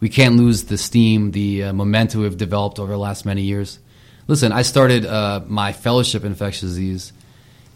We 0.00 0.08
can't 0.08 0.36
lose 0.36 0.64
the 0.64 0.78
steam, 0.78 1.32
the 1.32 1.64
uh, 1.64 1.72
momentum 1.72 2.22
we've 2.22 2.36
developed 2.36 2.78
over 2.78 2.92
the 2.92 2.98
last 2.98 3.26
many 3.26 3.42
years. 3.42 3.78
Listen, 4.28 4.52
I 4.52 4.62
started 4.62 5.04
uh, 5.04 5.42
my 5.46 5.72
fellowship 5.72 6.22
in 6.22 6.32
infectious 6.32 6.62
disease 6.62 7.12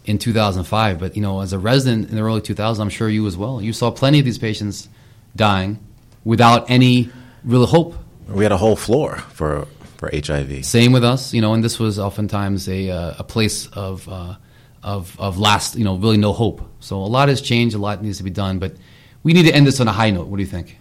in 0.04 0.18
2005, 0.18 0.98
but 0.98 1.16
you 1.16 1.22
know, 1.22 1.40
as 1.40 1.52
a 1.52 1.58
resident 1.58 2.10
in 2.10 2.16
the 2.16 2.22
early 2.22 2.40
2000s, 2.40 2.78
I'm 2.78 2.88
sure 2.88 3.08
you 3.08 3.26
as 3.26 3.36
well. 3.36 3.60
You 3.60 3.72
saw 3.72 3.90
plenty 3.90 4.20
of 4.20 4.24
these 4.24 4.38
patients 4.38 4.88
dying 5.34 5.78
without 6.24 6.70
any 6.70 7.10
real 7.44 7.66
hope. 7.66 7.94
we 8.28 8.44
had 8.44 8.52
a 8.52 8.56
whole 8.56 8.76
floor 8.76 9.16
for 9.32 9.66
for 9.96 10.10
HIV. 10.12 10.64
Same 10.64 10.92
with 10.92 11.04
us, 11.04 11.32
you 11.32 11.40
know, 11.40 11.54
and 11.54 11.62
this 11.62 11.78
was 11.78 11.98
oftentimes 11.98 12.68
a, 12.68 12.90
uh, 12.90 13.14
a 13.18 13.24
place 13.24 13.66
of, 13.68 14.08
uh, 14.08 14.34
of, 14.84 15.18
of 15.18 15.38
last, 15.38 15.76
you 15.76 15.84
know, 15.84 15.96
really 15.96 16.18
no 16.18 16.32
hope. 16.32 16.62
So 16.78 16.98
a 16.98 17.06
lot 17.06 17.28
has 17.28 17.40
changed, 17.40 17.74
a 17.74 17.78
lot 17.78 18.02
needs 18.02 18.18
to 18.18 18.24
be 18.24 18.30
done, 18.30 18.58
but 18.58 18.76
we 19.22 19.32
need 19.32 19.44
to 19.44 19.54
end 19.54 19.66
this 19.66 19.80
on 19.80 19.88
a 19.88 19.92
high 19.92 20.10
note. 20.10 20.28
What 20.28 20.36
do 20.36 20.42
you 20.42 20.48
think? 20.48 20.78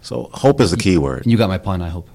So 0.00 0.30
hope 0.32 0.60
is 0.60 0.70
the 0.70 0.76
key 0.76 0.96
word. 0.96 1.26
You 1.26 1.36
got 1.36 1.48
my 1.48 1.58
pun, 1.58 1.82
I 1.82 1.88
hope. 1.88 2.08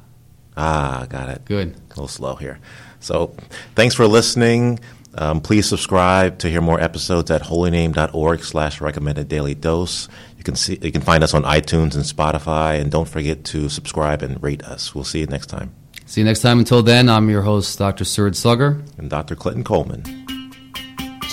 Ah, 0.57 1.05
got 1.09 1.29
it. 1.29 1.43
Good. 1.45 1.75
A 1.75 1.89
little 1.89 2.07
slow 2.07 2.35
here. 2.35 2.59
So 3.01 3.35
thanks 3.75 3.93
for 3.93 4.07
listening. 4.07 4.79
Um, 5.17 5.41
please 5.41 5.67
subscribe 5.67 6.39
to 6.39 6.49
hear 6.49 6.61
more 6.61 6.79
episodes 6.79 7.29
at 7.29 7.41
holyname.org 7.41 8.43
slash 8.43 8.81
recommended 8.81 9.27
daily 9.27 9.53
dose. 9.53 10.07
You 10.37 10.43
can 10.43 10.55
see 10.55 10.79
you 10.81 10.91
can 10.91 11.01
find 11.01 11.23
us 11.23 11.33
on 11.33 11.43
iTunes 11.43 11.95
and 11.95 12.03
Spotify, 12.03 12.79
and 12.79 12.91
don't 12.91 13.07
forget 13.07 13.43
to 13.45 13.69
subscribe 13.69 14.21
and 14.21 14.41
rate 14.41 14.63
us. 14.63 14.95
We'll 14.95 15.03
see 15.05 15.19
you 15.19 15.27
next 15.27 15.47
time. 15.47 15.73
See 16.05 16.21
you 16.21 16.25
next 16.25 16.41
time. 16.41 16.59
Until 16.59 16.83
then, 16.83 17.09
I'm 17.09 17.29
your 17.29 17.41
host, 17.41 17.77
Dr. 17.79 18.03
Suraj 18.03 18.33
Saggar. 18.35 18.85
And 18.97 19.09
Dr. 19.09 19.35
Clinton 19.35 19.63
Coleman. 19.63 20.25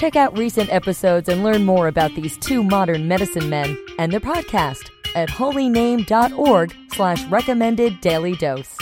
Check 0.03 0.17
out 0.17 0.37
recent 0.37 0.69
episodes 0.73 1.29
and 1.29 1.45
learn 1.45 1.65
more 1.65 1.87
about 1.87 2.13
these 2.17 2.37
two 2.39 2.65
modern 2.65 3.07
medicine 3.07 3.49
men 3.49 3.79
and 4.01 4.11
their 4.11 4.19
podcast 4.19 4.91
at 5.15 5.29
holyname.org 5.29 6.75
slash 6.91 7.25
recommended 7.27 8.01
daily 8.01 8.35
dose. 8.35 8.77